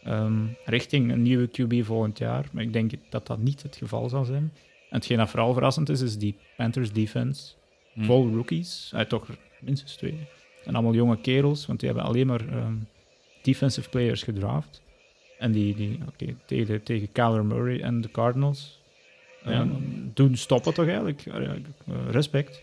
[0.07, 2.45] um, richting een nieuwe QB volgend jaar.
[2.51, 4.51] Maar ik denk dat dat niet het geval zal zijn.
[4.89, 7.53] En hetgeen dat vooral verrassend is, is die Panthers defense.
[7.93, 8.05] Hmm.
[8.05, 9.27] Vol rookies, uit toch
[9.59, 10.27] minstens twee.
[10.65, 12.75] En allemaal jonge kerels, want die hebben alleen maar ehm,
[13.41, 14.81] defensive players gedraft.
[15.39, 18.79] En die, die okay, tegen, tegen Kyler Murray en de Cardinals
[19.47, 21.23] um, doen stoppen toch eigenlijk.
[22.09, 22.61] Respect.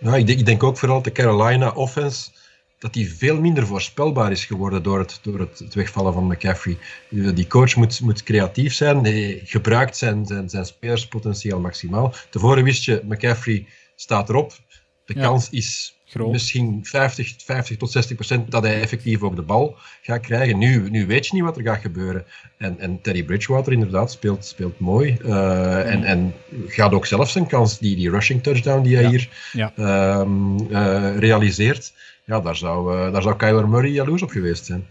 [0.00, 2.30] Ja, ik denk, ik denk ook vooral de Carolina offense
[2.78, 6.78] dat die veel minder voorspelbaar is geworden door het, door het, wegvallen van McCaffrey.
[7.10, 12.14] Die coach moet, moet creatief zijn, hij gebruikt zijn, zijn, zijn spelerspotentieel maximaal.
[12.30, 13.66] Tevoren wist je, McCaffrey
[13.96, 14.52] staat erop.
[15.08, 16.32] De kans is Groot.
[16.32, 20.58] misschien 50, 50 tot 60 procent dat hij effectief ook de bal gaat krijgen.
[20.58, 22.24] Nu, nu weet je niet wat er gaat gebeuren.
[22.56, 25.18] En, en Teddy Bridgewater inderdaad speelt, speelt mooi.
[25.24, 26.34] Uh, en, en
[26.66, 29.72] gaat ook zelf zijn kans, die, die rushing touchdown die hij hier ja.
[30.20, 31.92] Um, uh, realiseert
[32.24, 34.86] ja, daar zou, uh, daar zou Kyler Murray jaloers op geweest zijn.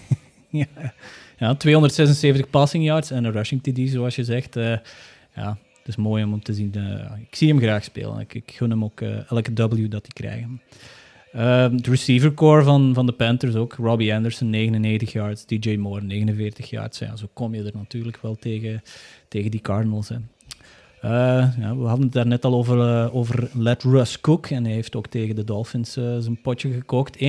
[0.62, 0.66] ja.
[1.38, 4.54] ja, 276 passing yards en een rushing TD, zoals je zegt.
[5.34, 6.72] Ja, het is mooi om te zien.
[6.76, 8.20] Uh, ik zie hem graag spelen.
[8.20, 10.46] Ik, ik gun hem ook elke W dat hij krijgt.
[11.32, 13.74] Ehm, de receiver core van, van de Panthers ook.
[13.74, 15.46] Robbie Anderson, 99 yards.
[15.46, 16.98] DJ Moore, 49 yards.
[16.98, 18.82] Zo kom je er natuurlijk wel tegen,
[19.28, 20.08] tegen die Cardinals.
[20.08, 20.16] Hè.
[21.04, 24.46] Uh, ja, we hadden het daar net al over, over Let Russ Cook.
[24.46, 27.16] En hij heeft ook tegen de Dolphins zijn potje gekookt.
[27.16, 27.20] 31-23.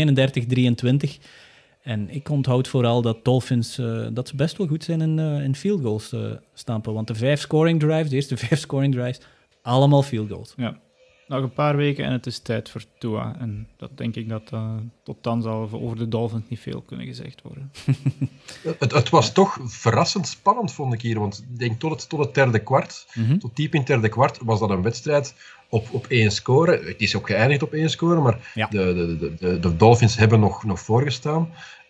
[1.87, 3.75] En ik onthoud vooral dat Dolphins
[4.13, 6.15] dat ze best wel goed zijn in, in field goals
[6.53, 6.93] stampen.
[6.93, 9.19] Want de vijf scoring drives, de eerste vijf scoring drives,
[9.61, 10.53] allemaal field goals.
[10.57, 10.79] Ja,
[11.27, 13.35] nog een paar weken en het is tijd voor Tua.
[13.39, 14.71] En dat denk ik dat uh,
[15.03, 17.71] tot dan zal over de Dolphins niet veel kunnen gezegd worden.
[18.79, 21.19] het, het, was toch verrassend spannend, vond ik hier.
[21.19, 23.37] Want ik denk tot het, tot het derde kwart, mhm.
[23.37, 25.35] tot diep in het derde kwart, was dat een wedstrijd
[25.69, 26.85] op, op één score.
[26.85, 30.63] Het is ook geëindigd op één score, maar de, de, de, de, Dolphins hebben nog,
[30.63, 31.49] nog voorgestaan.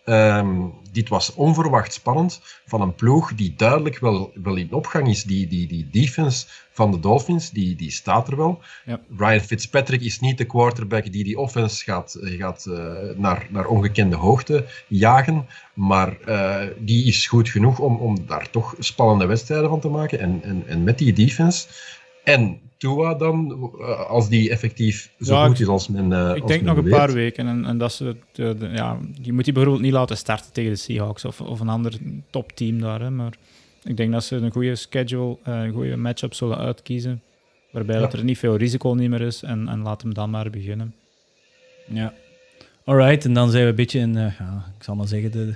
[0.10, 5.24] Um, dit was onverwacht spannend van een ploeg die duidelijk wel, wel in opgang is.
[5.24, 8.62] Die, die, die defense van de Dolphins, die, die staat er wel.
[8.86, 9.00] Ja.
[9.18, 14.16] Ryan Fitzpatrick is niet de quarterback die die offense gaat, gaat uh, naar, naar ongekende
[14.16, 15.46] hoogte jagen.
[15.74, 20.20] Maar uh, die is goed genoeg om, om daar toch spannende wedstrijden van te maken.
[20.20, 21.68] En, en, en met die defense.
[22.28, 26.12] En Tua dan, eh, als die effectief zo goed is als men.
[26.12, 27.48] Uh, ik denk nog een paar weken.
[27.48, 30.72] En, en dat ze, de, de, ja, je moet die bijvoorbeeld niet laten starten tegen
[30.72, 31.94] de Seahawks of, of een ander
[32.30, 33.02] topteam daar.
[33.02, 33.34] Hè, maar
[33.84, 37.22] Ik denk dat ze een goede schedule, uh, een goede matchup zullen uitkiezen.
[37.72, 39.44] Waarbij dat er niet veel risico niet meer is.
[39.44, 40.94] En, en laat hem dan maar beginnen.
[41.86, 42.14] Ja.
[42.86, 45.56] Alright, en dan zijn we een beetje in, uh, ja, ik zal maar zeggen, de,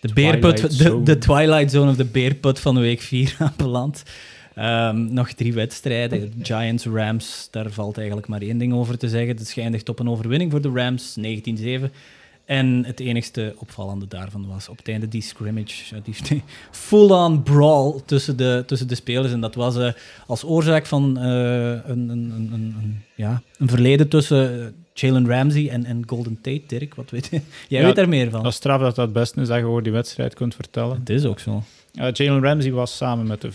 [0.00, 4.02] de beerput, de, de Twilight Zone of de beerput van de week 4 aanbeland.
[4.58, 6.32] Um, nog drie wedstrijden.
[6.42, 9.36] Giants, Rams, daar valt eigenlijk maar één ding over te zeggen.
[9.36, 11.90] Het schijnt op een overwinning voor de Rams, 19-7.
[12.44, 18.36] En het enigste opvallende daarvan was op het einde die scrimmage, die full-on brawl tussen
[18.36, 19.32] de, tussen de spelers.
[19.32, 19.92] En dat was uh,
[20.26, 25.84] als oorzaak van uh, een, een, een, een, ja, een verleden tussen Jalen Ramsey en,
[25.84, 26.62] en Golden Tate.
[26.66, 27.40] Dirk, wat weet je?
[27.68, 28.42] Jij weet daar meer van.
[28.42, 30.98] Dat is straf dat dat het beste is dat je over die wedstrijd kunt vertellen.
[30.98, 31.62] Het is ook zo.
[31.94, 33.50] Uh, Jalen Ramsey was samen met de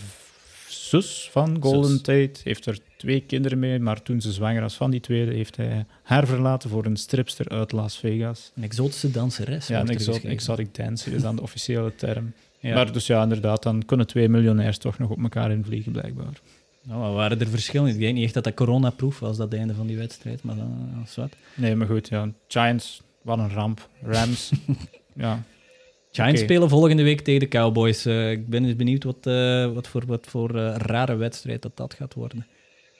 [0.90, 2.40] zus van Golden Tate.
[2.44, 5.86] Heeft er twee kinderen mee, maar toen ze zwanger was van die tweede, heeft hij
[6.02, 8.52] haar verlaten voor een stripster uit Las Vegas.
[8.56, 9.66] Een exotische danseres.
[9.66, 12.32] Ja, een exot exotic dancer is dan de officiële term.
[12.60, 16.40] Maar dus ja, inderdaad, dan kunnen twee miljonairs toch nog op elkaar invliegen, blijkbaar.
[16.82, 17.88] Nou, waren er verschillen?
[17.88, 21.02] Ik weet niet echt dat dat coronaproof was, dat einde van die wedstrijd, maar dan
[21.04, 21.36] is wat.
[21.54, 22.28] Nee, maar goed, ja.
[22.48, 23.88] Giants, wat een ramp.
[24.02, 24.50] Rams,
[25.14, 25.42] ja,
[26.12, 28.06] Giants spelen volgende week tegen de Cowboys.
[28.06, 31.76] Uh, ik ben eens benieuwd wat, uh, wat voor, wat voor uh, rare wedstrijd dat,
[31.76, 32.46] dat gaat worden.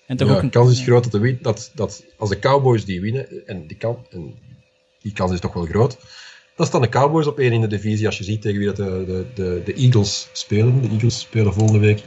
[0.06, 0.50] En toch ja, ook een...
[0.50, 4.06] kans is groot dat, de, dat, dat als de Cowboys die winnen, en die, kan,
[4.10, 4.34] en
[5.02, 5.98] die kans is toch wel groot,
[6.56, 8.06] dan staan de Cowboys op één in de divisie.
[8.06, 10.82] Als je ziet tegen wie dat de, de, de, de Eagles spelen.
[10.82, 12.02] De Eagles spelen volgende week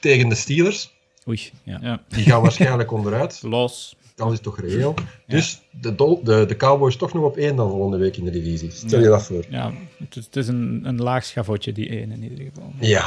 [0.00, 0.92] tegen de Steelers.
[1.28, 2.02] Oei, ja.
[2.08, 3.42] Die gaan waarschijnlijk onderuit.
[3.42, 4.94] Los kans is toch reëel.
[5.26, 8.70] Dus de, de, de Cowboys toch nog op één dan volgende week in de divisie.
[8.70, 9.44] Stel je dat voor.
[9.50, 12.72] Ja, het is, het is een, een laag schavotje, die één in ieder geval.
[12.80, 13.04] Ja.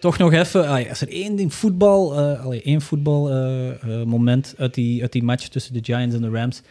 [0.00, 4.54] Toch nog even, als er één ding voetbal, uh, allee, één voetbal uh, uh, moment
[4.58, 6.62] uit die, uit die match tussen de Giants en de Rams.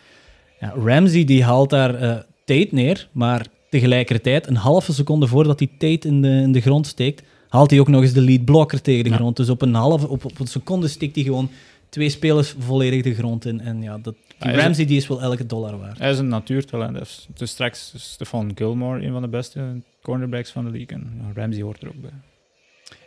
[0.60, 6.08] Ja, Ramsey die haalt daar Tate neer, maar tegelijkertijd, een halve seconde voordat hij Tate
[6.08, 9.04] in de, in de grond steekt, haalt hij ook nog eens de lead blocker tegen
[9.04, 9.36] de grond.
[9.36, 11.50] Dus op een halve, op, op een seconde stikt hij gewoon
[11.90, 13.60] twee spelers volledig de grond in.
[13.60, 16.00] En ja, dat, die Ramsey die is wel elke dollar waard.
[16.00, 16.98] Hij is een natuurtalent.
[16.98, 20.98] Dus, dus straks is Stefan Gilmore een van de beste cornerbacks van de league.
[20.98, 22.12] En Ramsey hoort er ook bij.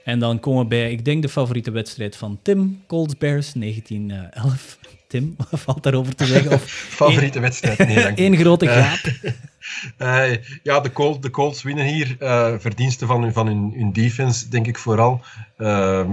[0.04, 4.78] En dan komen we bij, ik denk, de favoriete wedstrijd van Tim, Colts Bears 1911.
[5.10, 6.52] Tim, wat valt daarover te zeggen?
[6.52, 6.62] Of
[7.02, 7.78] favoriete wedstrijd?
[7.78, 8.98] Nee, Eén grote gaap.
[9.98, 12.16] Uh, ja, de Colts, de Colts winnen hier.
[12.20, 15.20] Uh, verdiensten van, hun, van hun, hun, defense, denk ik vooral.
[15.58, 16.08] Uh,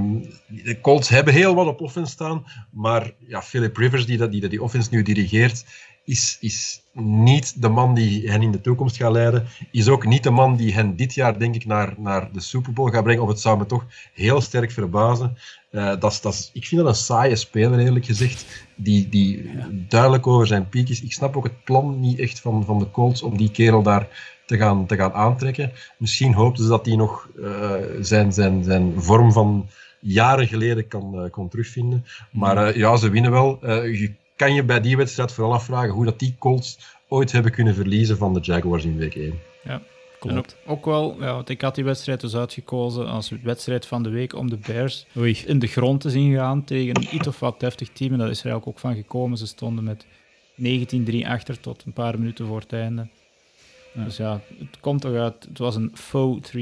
[0.47, 2.45] de Colts hebben heel wat op offense staan.
[2.71, 5.65] Maar ja, Philip Rivers, die, dat, die die offense nu dirigeert,
[6.07, 9.47] is, is niet de man die hen in de toekomst gaat leiden.
[9.71, 12.73] Is ook niet de man die hen dit jaar, denk ik, naar, naar de Super
[12.73, 13.23] Bowl gaat brengen.
[13.23, 15.37] Of het zou me toch heel sterk verbazen.
[15.71, 18.65] Uh, dat dat ik vind dat een saaie speler, eerlijk gezegd.
[18.75, 19.49] Die, die
[19.87, 21.01] duidelijk over zijn piek is.
[21.01, 24.35] Ik snap ook het plan niet echt van, van de Colts om die kerel daar
[24.45, 25.71] te gaan, te gaan aantrekken.
[25.97, 31.23] Misschien hoopten ze dat hij nog uh, zijn, zijn, zijn vorm van jaren geleden kan,
[31.23, 32.05] uh, kon terugvinden.
[32.31, 33.59] Maar ja, ze winnen wel.
[33.85, 37.75] je kan je bij die wedstrijd vooral afvragen hoe dat die Colts ooit hebben kunnen
[37.75, 39.39] verliezen van de Jaguars in week 1.
[39.63, 39.81] Ja,
[40.19, 40.57] klopt.
[40.65, 44.33] Ook, wel, ja, want ik had die wedstrijd dus uitgekozen als wedstrijd van de week
[44.33, 45.43] om de Bears Oei.
[45.45, 48.11] in de grond te zien gaan tegen een iets of wat deftig team.
[48.11, 49.37] En dat is er eigenlijk ook van gekomen.
[49.37, 50.05] Ze stonden met
[51.23, 53.07] 19-3 achter tot een paar minuten voor het einde.
[53.93, 55.45] Dus ja, het komt toch uit.
[55.49, 56.55] Het was een faux 3-1.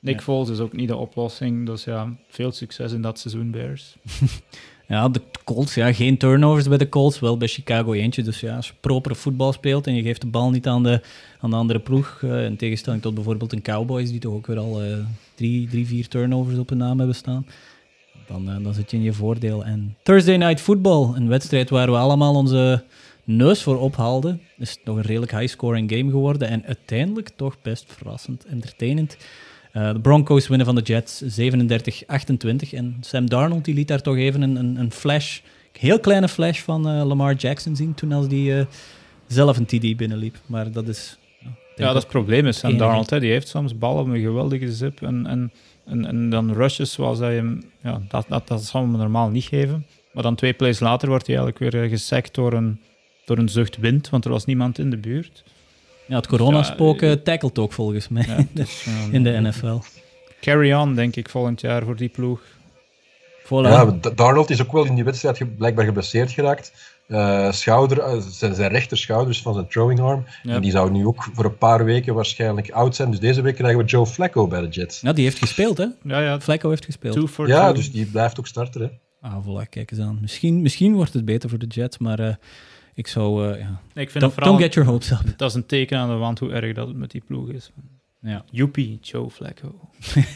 [0.00, 0.22] Nick ja.
[0.22, 1.66] Foles is ook niet de oplossing.
[1.66, 3.96] Dus ja, veel succes in dat seizoen, Bears.
[4.86, 8.22] Ja, de Colts, ja, geen turnovers bij de Colts, wel bij Chicago eentje.
[8.22, 11.00] Dus ja, als je proper voetbal speelt en je geeft de bal niet aan de,
[11.40, 14.58] aan de andere ploeg, uh, in tegenstelling tot bijvoorbeeld een Cowboys, die toch ook weer
[14.58, 14.96] al uh,
[15.34, 17.46] drie, drie, vier turnovers op hun naam hebben staan,
[18.26, 19.64] dan, uh, dan zit je in je voordeel.
[19.64, 22.84] En Thursday Night Football, een wedstrijd waar we allemaal onze
[23.24, 28.44] neus voor ophaalden, is toch een redelijk high-scoring game geworden en uiteindelijk toch best verrassend
[28.44, 29.16] entertainend.
[29.76, 31.26] Uh, de Broncos winnen van de Jets 37-28.
[32.70, 35.38] En Sam Darnold die liet daar toch even een, een, een flash,
[35.72, 38.64] een heel kleine flash van uh, Lamar Jackson zien toen als die uh,
[39.26, 40.36] zelf een TD binnenliep.
[40.46, 41.18] Maar dat is...
[41.76, 43.10] Ja, dat is het probleem is Sam Darnold.
[43.10, 45.52] Hè, die heeft soms ballen met een geweldige zip en, en,
[45.84, 47.62] en, en dan rushes zoals hij hem...
[47.82, 49.86] Ja, dat, dat, dat zal hem normaal niet geven.
[50.12, 52.80] Maar dan twee plays later wordt hij eigenlijk weer gesekt door een,
[53.24, 55.44] door een zucht wind, want er was niemand in de buurt.
[56.06, 59.78] Ja, het coronaspook ja, tackelt ook volgens mij ja, dus, in de NFL.
[60.40, 62.40] Carry on, denk ik, volgend jaar voor die ploeg.
[63.44, 63.48] Voilà.
[63.48, 66.72] Ja, Darnold is ook wel in die wedstrijd blijkbaar geblesseerd geraakt.
[67.08, 70.24] Uh, schouder, uh, zijn, zijn rechterschouders van zijn throwing arm.
[70.42, 73.10] En die zou nu ook voor een paar weken waarschijnlijk oud zijn.
[73.10, 75.00] Dus deze week krijgen we Joe Flacco bij de Jets.
[75.00, 75.86] Ja, die heeft gespeeld, hè?
[76.02, 76.40] Ja, ja.
[76.40, 77.30] Flacco heeft gespeeld.
[77.46, 78.88] Ja, dus die blijft ook starten, hè?
[79.28, 80.18] Ah, voilà, kijk eens aan.
[80.20, 82.20] Misschien, misschien wordt het beter voor de Jets, maar...
[82.20, 82.34] Uh,
[82.94, 83.80] ik zou, uh, ja.
[83.94, 85.34] Ik vind don't, don't get your hopes up.
[85.36, 87.70] Dat is een teken aan de wand hoe erg dat het met die ploeg is.
[88.20, 88.44] Ja.
[88.50, 89.74] Joepie, Joe Flacco.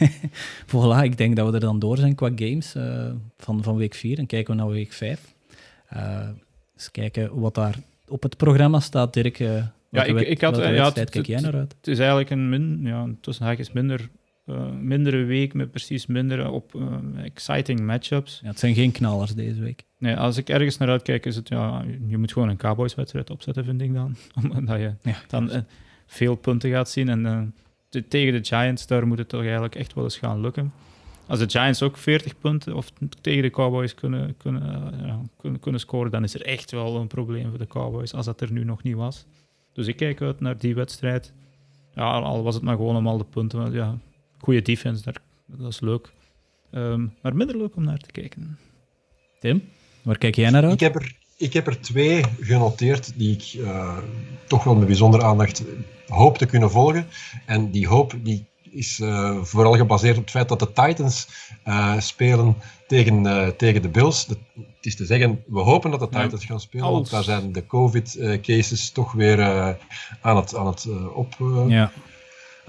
[0.73, 3.95] voilà, ik denk dat we er dan door zijn qua games uh, van, van week
[3.95, 5.35] 4 en kijken we naar week 5.
[5.93, 6.29] Uh,
[6.75, 7.77] eens kijken wat daar
[8.09, 9.39] op het programma staat, Dirk.
[9.91, 11.75] Ja, ik, ik had, ja, kijk jij naar uit?
[11.77, 14.09] Het is eigenlijk een min, ja, tussen haakjes minder
[14.49, 18.41] uh, mindere week met precies minder op uh, exciting matchups.
[18.43, 19.85] Ja, het zijn geen knallers deze week.
[19.99, 23.65] Nee, als ik ergens naar uitkijk, is het ja, je moet gewoon een Cowboys-wedstrijd opzetten,
[23.65, 24.17] vind ik dan.
[24.59, 25.59] Omdat je ja, dan uh,
[26.07, 27.09] veel punten gaat zien.
[27.09, 27.55] En
[28.09, 30.73] tegen de Giants, daar moet het toch eigenlijk echt wel eens gaan lukken.
[31.27, 36.11] Als de Giants ook 40 punten of tegen de Cowboys kunnen, kunnen, kunnen, kunnen scoren,
[36.11, 38.83] dan is er echt wel een probleem voor de Cowboys, als dat er nu nog
[38.83, 39.27] niet was.
[39.73, 41.33] Dus ik kijk uit naar die wedstrijd.
[41.95, 43.73] Ja, al was het maar gewoon om al de punten.
[43.73, 43.99] Ja,
[44.39, 45.17] goede defense, daar,
[45.47, 46.13] dat is leuk.
[46.71, 48.59] Ehm, maar minder leuk om naar te kijken.
[49.41, 49.63] Tim,
[50.03, 50.73] waar kijk jij naar uit?
[50.73, 53.99] Ik heb er, ik heb er twee genoteerd die ik uh,
[54.47, 55.65] toch wel met bijzondere aandacht
[56.07, 57.07] hoop te kunnen volgen.
[57.47, 61.29] En die hoop die is uh, vooral gebaseerd op het feit dat de Titans
[61.67, 64.27] uh, spelen tegen, tegen de Bills.
[64.27, 64.39] het
[64.81, 68.91] is te zeggen, we hopen dat de Titans gaan spelen, want daar zijn de COVID-cases
[68.91, 69.43] toch weer
[70.21, 71.37] aan het, aan het op...
[71.69, 71.93] Ja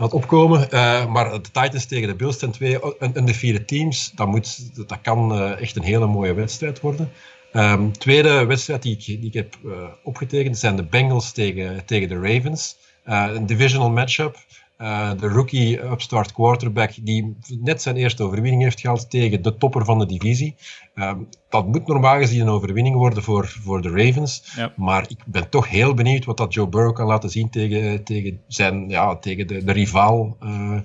[0.05, 0.67] het opkomen.
[0.73, 4.11] Uh, maar de Titans tegen de Bills zijn twee en, de vierde teams.
[4.15, 7.11] Dat, moet, dat kan uh, echt een hele mooie wedstrijd worden.
[7.53, 9.73] Um, tweede wedstrijd die ik, die ik heb uh,
[10.03, 12.77] opgetekend zijn de Bengals tegen, tegen de Ravens.
[13.03, 14.37] een divisional matchup.
[14.81, 19.85] Uh, de rookie upstart quarterback die net zijn eerste overwinning heeft gehaald tegen de topper
[19.85, 20.55] van de divisie.
[20.95, 21.17] Uh,
[21.49, 24.53] dat moet normaal gezien een overwinning worden voor, voor de Ravens.
[24.55, 24.73] Ja.
[24.75, 28.41] Maar ik ben toch heel benieuwd wat dat Joe Burrow kan laten zien tegen, tegen,
[28.47, 30.79] zijn, ja, tegen de, de rivaal uh,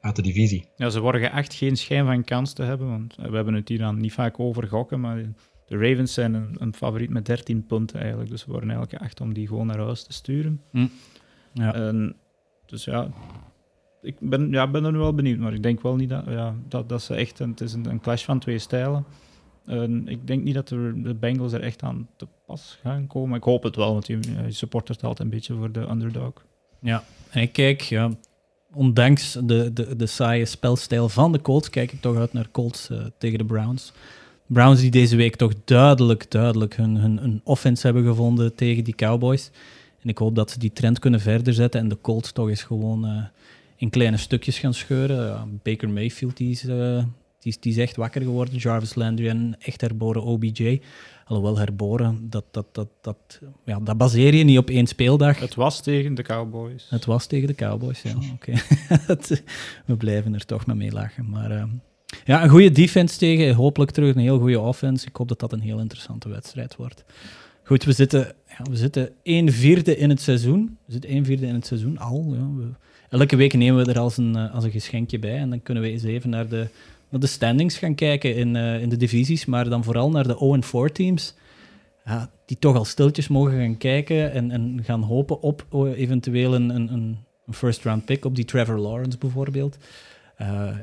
[0.00, 0.68] uit de divisie.
[0.76, 3.78] Ja, ze worden echt geen schijn van kans te hebben, want we hebben het hier
[3.78, 5.16] dan niet vaak over gokken, maar
[5.66, 8.30] de Ravens zijn een, een favoriet met 13 punten eigenlijk.
[8.30, 10.60] Dus we worden eigenlijk geacht om die gewoon naar huis te sturen.
[10.70, 10.90] Mm.
[11.52, 11.74] Ja.
[11.74, 12.16] En
[12.66, 13.08] dus ja,
[14.02, 16.54] ik ben, ja, ben er nu wel benieuwd, maar ik denk wel niet dat, ja,
[16.68, 17.38] dat, dat ze echt...
[17.38, 19.04] het is een, clash van twee stijlen.
[19.64, 23.36] En ik denk niet dat de, Bengals er echt aan te pas gaan komen.
[23.36, 26.32] Ik hoop het wel, want je, je supportert altijd een beetje voor de underdog.
[26.80, 28.10] Ja, en ik kijk, ja,
[28.74, 32.90] ondanks de, de, de saaie spelstijl van de Colts, kijk ik toch uit naar Colts
[32.90, 33.92] uh, tegen de Browns.
[34.46, 38.94] Browns die deze week toch duidelijk, duidelijk hun, hun, hun offense hebben gevonden tegen die
[38.94, 39.50] Cowboys.
[40.04, 42.62] En ik hoop dat ze die trend kunnen verder zetten en de Colts toch eens
[42.62, 43.24] gewoon uh,
[43.76, 45.60] in kleine stukjes gaan scheuren.
[45.62, 47.02] Baker Mayfield die is, uh,
[47.38, 48.56] die, die is echt wakker geworden.
[48.56, 50.80] Jarvis Landry en echt herboren OBJ.
[51.26, 55.38] Alhoewel herboren, dat, dat, dat, dat, ja, dat baseer je niet op één speeldag.
[55.38, 56.86] Het was tegen de Cowboys.
[56.90, 58.14] Het was tegen de Cowboys, ja.
[58.32, 58.52] Oké.
[59.86, 61.30] We blijven er toch maar mee lachen.
[61.30, 61.62] Maar uh,
[62.24, 63.54] ja, een goede defense tegen.
[63.54, 65.06] Hopelijk terug een heel goede offense.
[65.06, 67.04] Ik hoop dat dat een heel interessante wedstrijd wordt.
[67.66, 70.78] Goed, we zitten, ja, we zitten een vierde in het seizoen.
[70.86, 72.34] We zitten een vierde in het seizoen al.
[72.34, 72.78] Ja.
[73.08, 75.36] Elke week nemen we er als een, eh, als een geschenkje bij.
[75.36, 76.68] En dan kunnen we eens even naar de,
[77.08, 79.44] naar de standings gaan kijken in, uh, in de divisies.
[79.44, 81.34] Maar dan vooral naar de 0-4 teams.
[82.04, 86.54] Ja, die toch al stiltjes mogen gaan kijken en, en gaan hopen op oh, eventueel
[86.54, 86.92] een, een,
[87.46, 89.76] een first round pick op die Trevor Lawrence bijvoorbeeld.
[90.40, 90.76] Uh,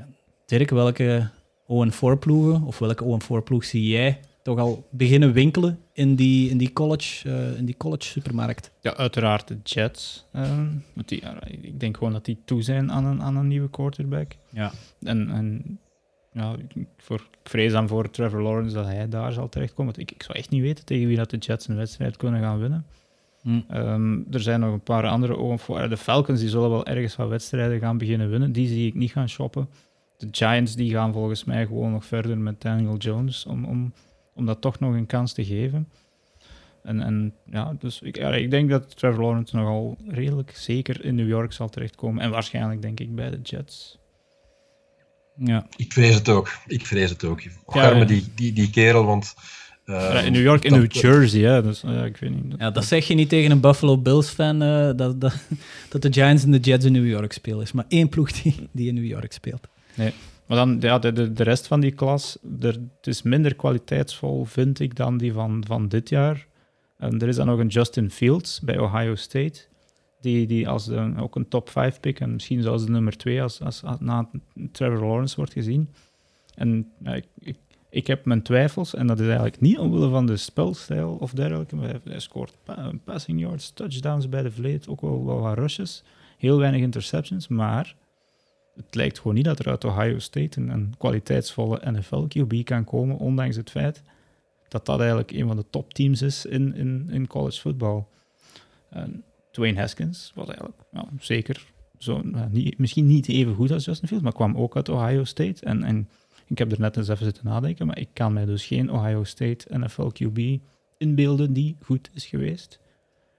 [0.45, 1.29] Dirk, welke
[1.63, 6.57] 0-4 ploegen of welke 0-4 ploeg zie jij toch al beginnen winkelen in die, in
[6.57, 8.71] die, college, uh, in die college supermarkt?
[8.81, 10.25] Ja, uiteraard de Jets.
[10.35, 10.59] Uh,
[11.05, 11.23] die,
[11.61, 14.35] ik denk gewoon dat die toe zijn aan een, aan een nieuwe quarterback.
[14.49, 14.71] Ja.
[15.01, 15.79] En, en
[16.31, 16.55] ja,
[16.97, 19.93] voor, ik vrees dan voor Trevor Lawrence dat hij daar zal terechtkomen.
[19.97, 22.59] Ik, ik zou echt niet weten tegen wie dat de Jets een wedstrijd kunnen gaan
[22.59, 22.85] winnen.
[23.41, 23.61] Hm.
[23.73, 25.89] Um, er zijn nog een paar andere ogen voor.
[25.89, 28.51] De Falcons die zullen wel ergens wat wedstrijden gaan beginnen winnen.
[28.51, 29.69] Die zie ik niet gaan shoppen.
[30.17, 33.93] De Giants die gaan volgens mij gewoon nog verder met Daniel Jones om om
[34.45, 35.87] dat toch nog een kans te geven.
[36.83, 41.15] En, en ja, dus ik, ja, ik denk dat Trevor Lawrence nogal redelijk zeker in
[41.15, 42.23] New York zal terechtkomen.
[42.23, 43.99] En waarschijnlijk denk ik bij de Jets.
[45.35, 45.67] Ja.
[45.75, 46.51] Ik vrees het ook.
[46.67, 47.41] Ik vrees het ook.
[47.73, 49.33] Ja, die, die, die kerel, want...
[49.85, 51.61] Uh, in New York, in New Jersey, ja.
[51.61, 52.55] Dus, ja, ik weet niet.
[52.57, 55.33] Ja, dat zeg je niet tegen een Buffalo Bills-fan, uh, dat, dat,
[55.89, 57.61] dat de Giants en de Jets in New York spelen.
[57.61, 59.67] is maar één ploeg die, die in New York speelt.
[59.93, 60.13] Nee.
[60.51, 64.45] Maar dan, ja, de, de, de rest van die klas, er, het is minder kwaliteitsvol,
[64.45, 66.47] vind ik, dan die van, van dit jaar.
[66.97, 69.61] En er is dan nog een Justin Fields bij Ohio State,
[70.21, 70.89] die, die als
[71.19, 74.29] ook een top 5 pick en misschien zelfs de nummer 2 als, als, na
[74.71, 75.89] Trevor Lawrence wordt gezien.
[76.55, 77.57] En ja, ik, ik,
[77.89, 81.75] ik, heb mijn twijfels, en dat is eigenlijk niet omwille van de spelstijl of dergelijke.
[81.75, 82.57] Maar hij, scoort
[83.03, 86.03] passing yards, touchdowns bij de vleet, ook wel, wel wat rushes.
[86.37, 87.95] Heel weinig interceptions, maar
[88.75, 93.55] het lijkt gewoon niet dat er uit Ohio State een, kwaliteitsvolle NFL-QB kan komen, ondanks
[93.55, 94.03] het feit
[94.67, 98.03] dat dat eigenlijk een van de topteams is in, in, in college football.
[98.89, 100.77] En Dwayne Haskins was eigenlijk
[101.19, 101.65] zeker
[101.97, 105.65] zo, niet, misschien niet even goed als Justin Fields, maar kwam ook uit Ohio State.
[105.65, 106.09] En, en
[106.47, 109.23] ik heb er net eens even zitten nadenken, maar ik kan mij dus geen Ohio
[109.23, 110.61] State NFL QB
[110.97, 112.79] inbeelden die goed is geweest.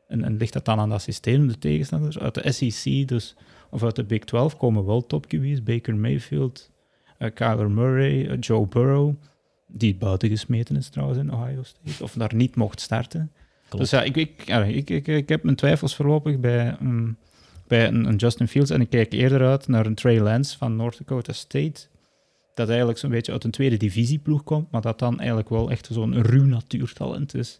[0.08, 2.18] En, en ligt dat dan aan dat systeem, de tegenstanders?
[2.18, 3.36] Uit de SEC dus,
[3.72, 5.62] of uit de Big 12 komen wel top QB's.
[5.62, 6.70] Baker Mayfield,
[7.18, 9.14] uh, Kyler Murray, uh, Joe Burrow,
[9.66, 13.32] die buiten gesmeten is trouwens in Ohio State, of daar niet mocht starten.
[13.68, 17.16] Dus ja, ik, ik, ik, ik, ik, heb mijn twijfels voorlopig bij, um,
[17.66, 20.76] bij een, een, Justin Fields en ik kijk eerder uit naar een Trey Lance van
[20.76, 21.86] North Dakota State,
[22.54, 25.88] dat eigenlijk zo'n beetje uit een tweede divisieploeg komt, maar dat dan eigenlijk wel echt
[25.92, 27.58] zo'n ruw natuurtalent is.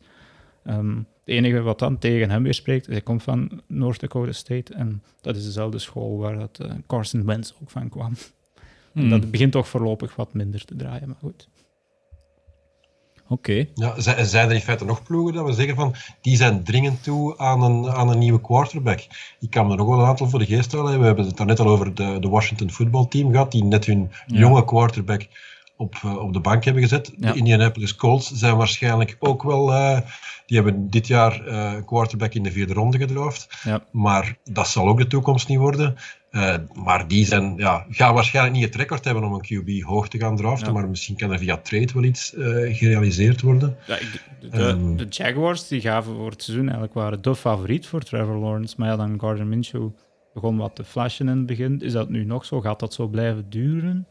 [0.67, 4.75] Um, het enige wat dan tegen hem weer spreekt, hij komt van North Dakota State
[4.75, 8.13] en dat is dezelfde school waar dat, uh, Carson Wentz ook van kwam.
[8.93, 9.09] Hmm.
[9.09, 11.49] Dat begint toch voorlopig wat minder te draaien, maar goed.
[13.29, 13.67] Oké.
[13.75, 17.39] Ja, zijn er in feite nog ploegen dat we zeggen van die zijn dringend toe
[17.39, 19.01] aan een, aan een nieuwe quarterback?
[19.41, 20.99] Ik kan er nog wel een aantal voor de geest halen.
[20.99, 24.11] We hebben het daar net al over de, de Washington voetbalteam gehad, die net hun
[24.27, 25.29] jonge quarterback
[25.83, 27.13] op, uh, op de bank hebben gezet.
[27.17, 29.73] De Indianapolis Colts zijn waarschijnlijk ook wel.
[29.73, 29.99] Uh,
[30.47, 33.49] die hebben dit jaar uh, quarterback in de vierde ronde gedroofd.
[33.65, 33.85] Ja.
[33.91, 35.97] Maar dat zal ook de toekomst niet worden.
[36.31, 40.09] Uh, maar die zijn, ja, gaan waarschijnlijk niet het record hebben om een QB hoog
[40.09, 43.77] te gaan draften, maar misschien kan er via trade wel iets uh, gerealiseerd worden.
[43.87, 43.99] Ja,
[44.41, 48.37] de, um, de, Jaguars die gaven voor het seizoen eigenlijk waren de favoriet voor Trevor
[48.37, 49.91] Lawrence, maar ja, dan Gardner Minshew
[50.35, 51.81] begon wat te flashen in het begin.
[51.81, 52.61] Is dat nu nog zo?
[52.61, 54.07] Gaat dat zo blijven duren?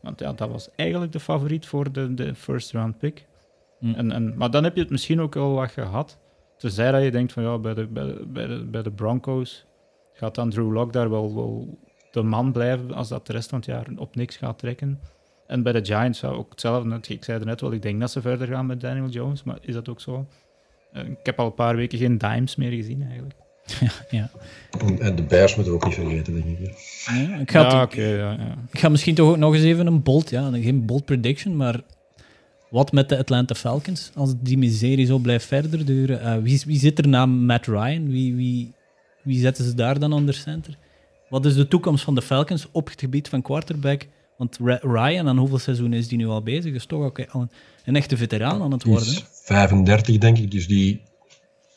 [0.00, 3.26] Want ja, dat was eigenlijk de favoriet voor de, de first round pick.
[3.80, 3.94] Mm.
[3.94, 6.18] En, en, maar dan heb je het misschien ook wel wat gehad.
[6.56, 9.66] Tenzij dat je denkt van ja, bij de, bij de, bij de, bij de Broncos
[10.12, 11.78] gaat dan Drew Lock daar wel, wel
[12.10, 15.00] de man blijven als dat de rest van het jaar op niks gaat trekken.
[15.46, 17.14] En bij de Giants zou ook hetzelfde.
[17.14, 19.58] Ik zei er net wel, ik denk dat ze verder gaan met Daniel Jones, maar
[19.60, 20.26] is dat ook zo?
[20.92, 23.34] Uh, ik heb al een paar weken geen dimes meer gezien eigenlijk.
[23.80, 24.30] Ja, ja.
[24.98, 26.74] En de Bears moeten we ook niet vergeten, denk ik.
[27.06, 28.56] Ja, ik, ga ja, okay, ja, ja.
[28.72, 31.80] ik ga misschien toch ook nog eens even een bold, ja, geen bold prediction, maar
[32.70, 34.10] wat met de Atlanta Falcons?
[34.14, 38.10] Als die miserie zo blijft verder duren, uh, wie, wie zit er na Matt Ryan?
[38.10, 38.72] Wie, wie,
[39.22, 40.76] wie zetten ze daar dan onder center?
[41.28, 44.06] Wat is de toekomst van de Falcons op het gebied van quarterback?
[44.36, 46.74] Want Ryan, aan hoeveel seizoenen is die nu al bezig?
[46.74, 47.50] Is toch ook een,
[47.84, 49.14] een echte veteraan aan het worden.
[49.32, 50.50] 35, denk ik.
[50.50, 51.00] Dus die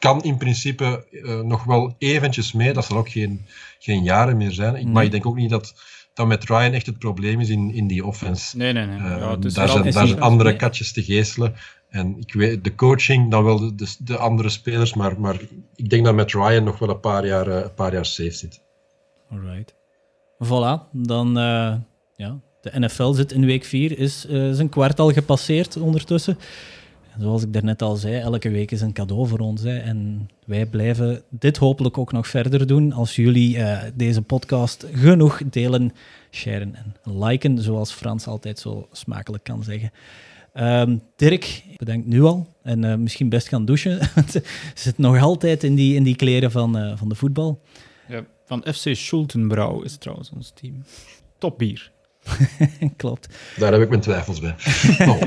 [0.02, 2.74] kan in principe uh, nog wel eventjes mee.
[2.74, 3.46] Dat zal ook geen,
[3.80, 4.76] geen jaren meer zijn.
[4.76, 5.74] Ik, Maar ik denk ook niet dat
[6.14, 8.58] dat met Ryan echt het probleem is in, in die offense.
[8.58, 8.98] Nee, nee, nee.
[8.98, 11.56] Uh, ja, daar zijn, daar zijn andere katjes te geestelen.
[11.90, 15.40] En ik weet, de coaching, dan wel de, de, de, andere spelers, maar, maar
[15.76, 18.32] ik denk dat met Ryan nog wel een paar jaar, uh, een paar jaar safe
[18.32, 18.62] zit.
[19.30, 19.76] Alright.
[20.44, 21.34] Voilà, dan
[22.16, 26.38] ja, de NFL zit in week 4, is uh, zijn kwart al gepasseerd ondertussen.
[27.20, 29.62] Zoals ik daarnet al zei, elke week is een cadeau voor ons.
[29.62, 29.78] Hè.
[29.78, 33.58] En wij blijven dit hopelijk ook nog verder doen als jullie
[33.94, 35.92] deze podcast genoeg delen,
[36.32, 39.92] sharen en liken, zoals Frans altijd zo smakelijk kan zeggen.
[40.54, 42.48] Um, Dirk, bedankt nu al.
[42.64, 44.00] En uh, misschien best gaan douchen.
[44.74, 47.62] Zit nog altijd in die, in die kleren van, uh, van de voetbal.
[48.08, 50.84] Ja, van FC Schultenbrouw is trouwens ons team.
[51.38, 51.92] Top bier.
[52.98, 53.28] Klopt.
[53.58, 54.56] Daar heb ik mijn twijfels bij.
[55.12, 55.22] Oh.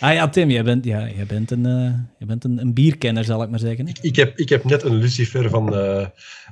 [0.00, 3.24] ah ja, Tim, jij bent, ja, jij bent, een, uh, jij bent een, een, bierkenner,
[3.24, 3.86] zal ik maar zeggen.
[3.86, 6.06] Ik, ik, heb, ik heb net een Lucifer van uh,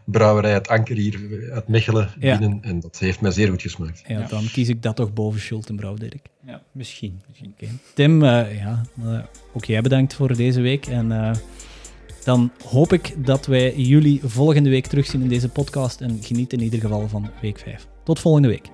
[0.05, 2.39] brouwerij Het Anker hier uit Mechelen ja.
[2.39, 4.03] binnen en dat heeft mij zeer goed gesmaakt.
[4.07, 6.27] Ja, dan kies ik dat toch boven Schultenbrouw, Dirk.
[6.47, 7.21] Ja, misschien.
[7.29, 7.55] misschien.
[7.57, 7.75] Okay.
[7.95, 8.83] Tim, uh, ja,
[9.53, 11.37] ook jij bedankt voor deze week en...
[12.25, 16.61] Dan hoop ik dat wij jullie volgende week terugzien in deze podcast en geniet in
[16.61, 17.87] ieder geval van week 5.
[18.05, 18.71] Tot volgende week.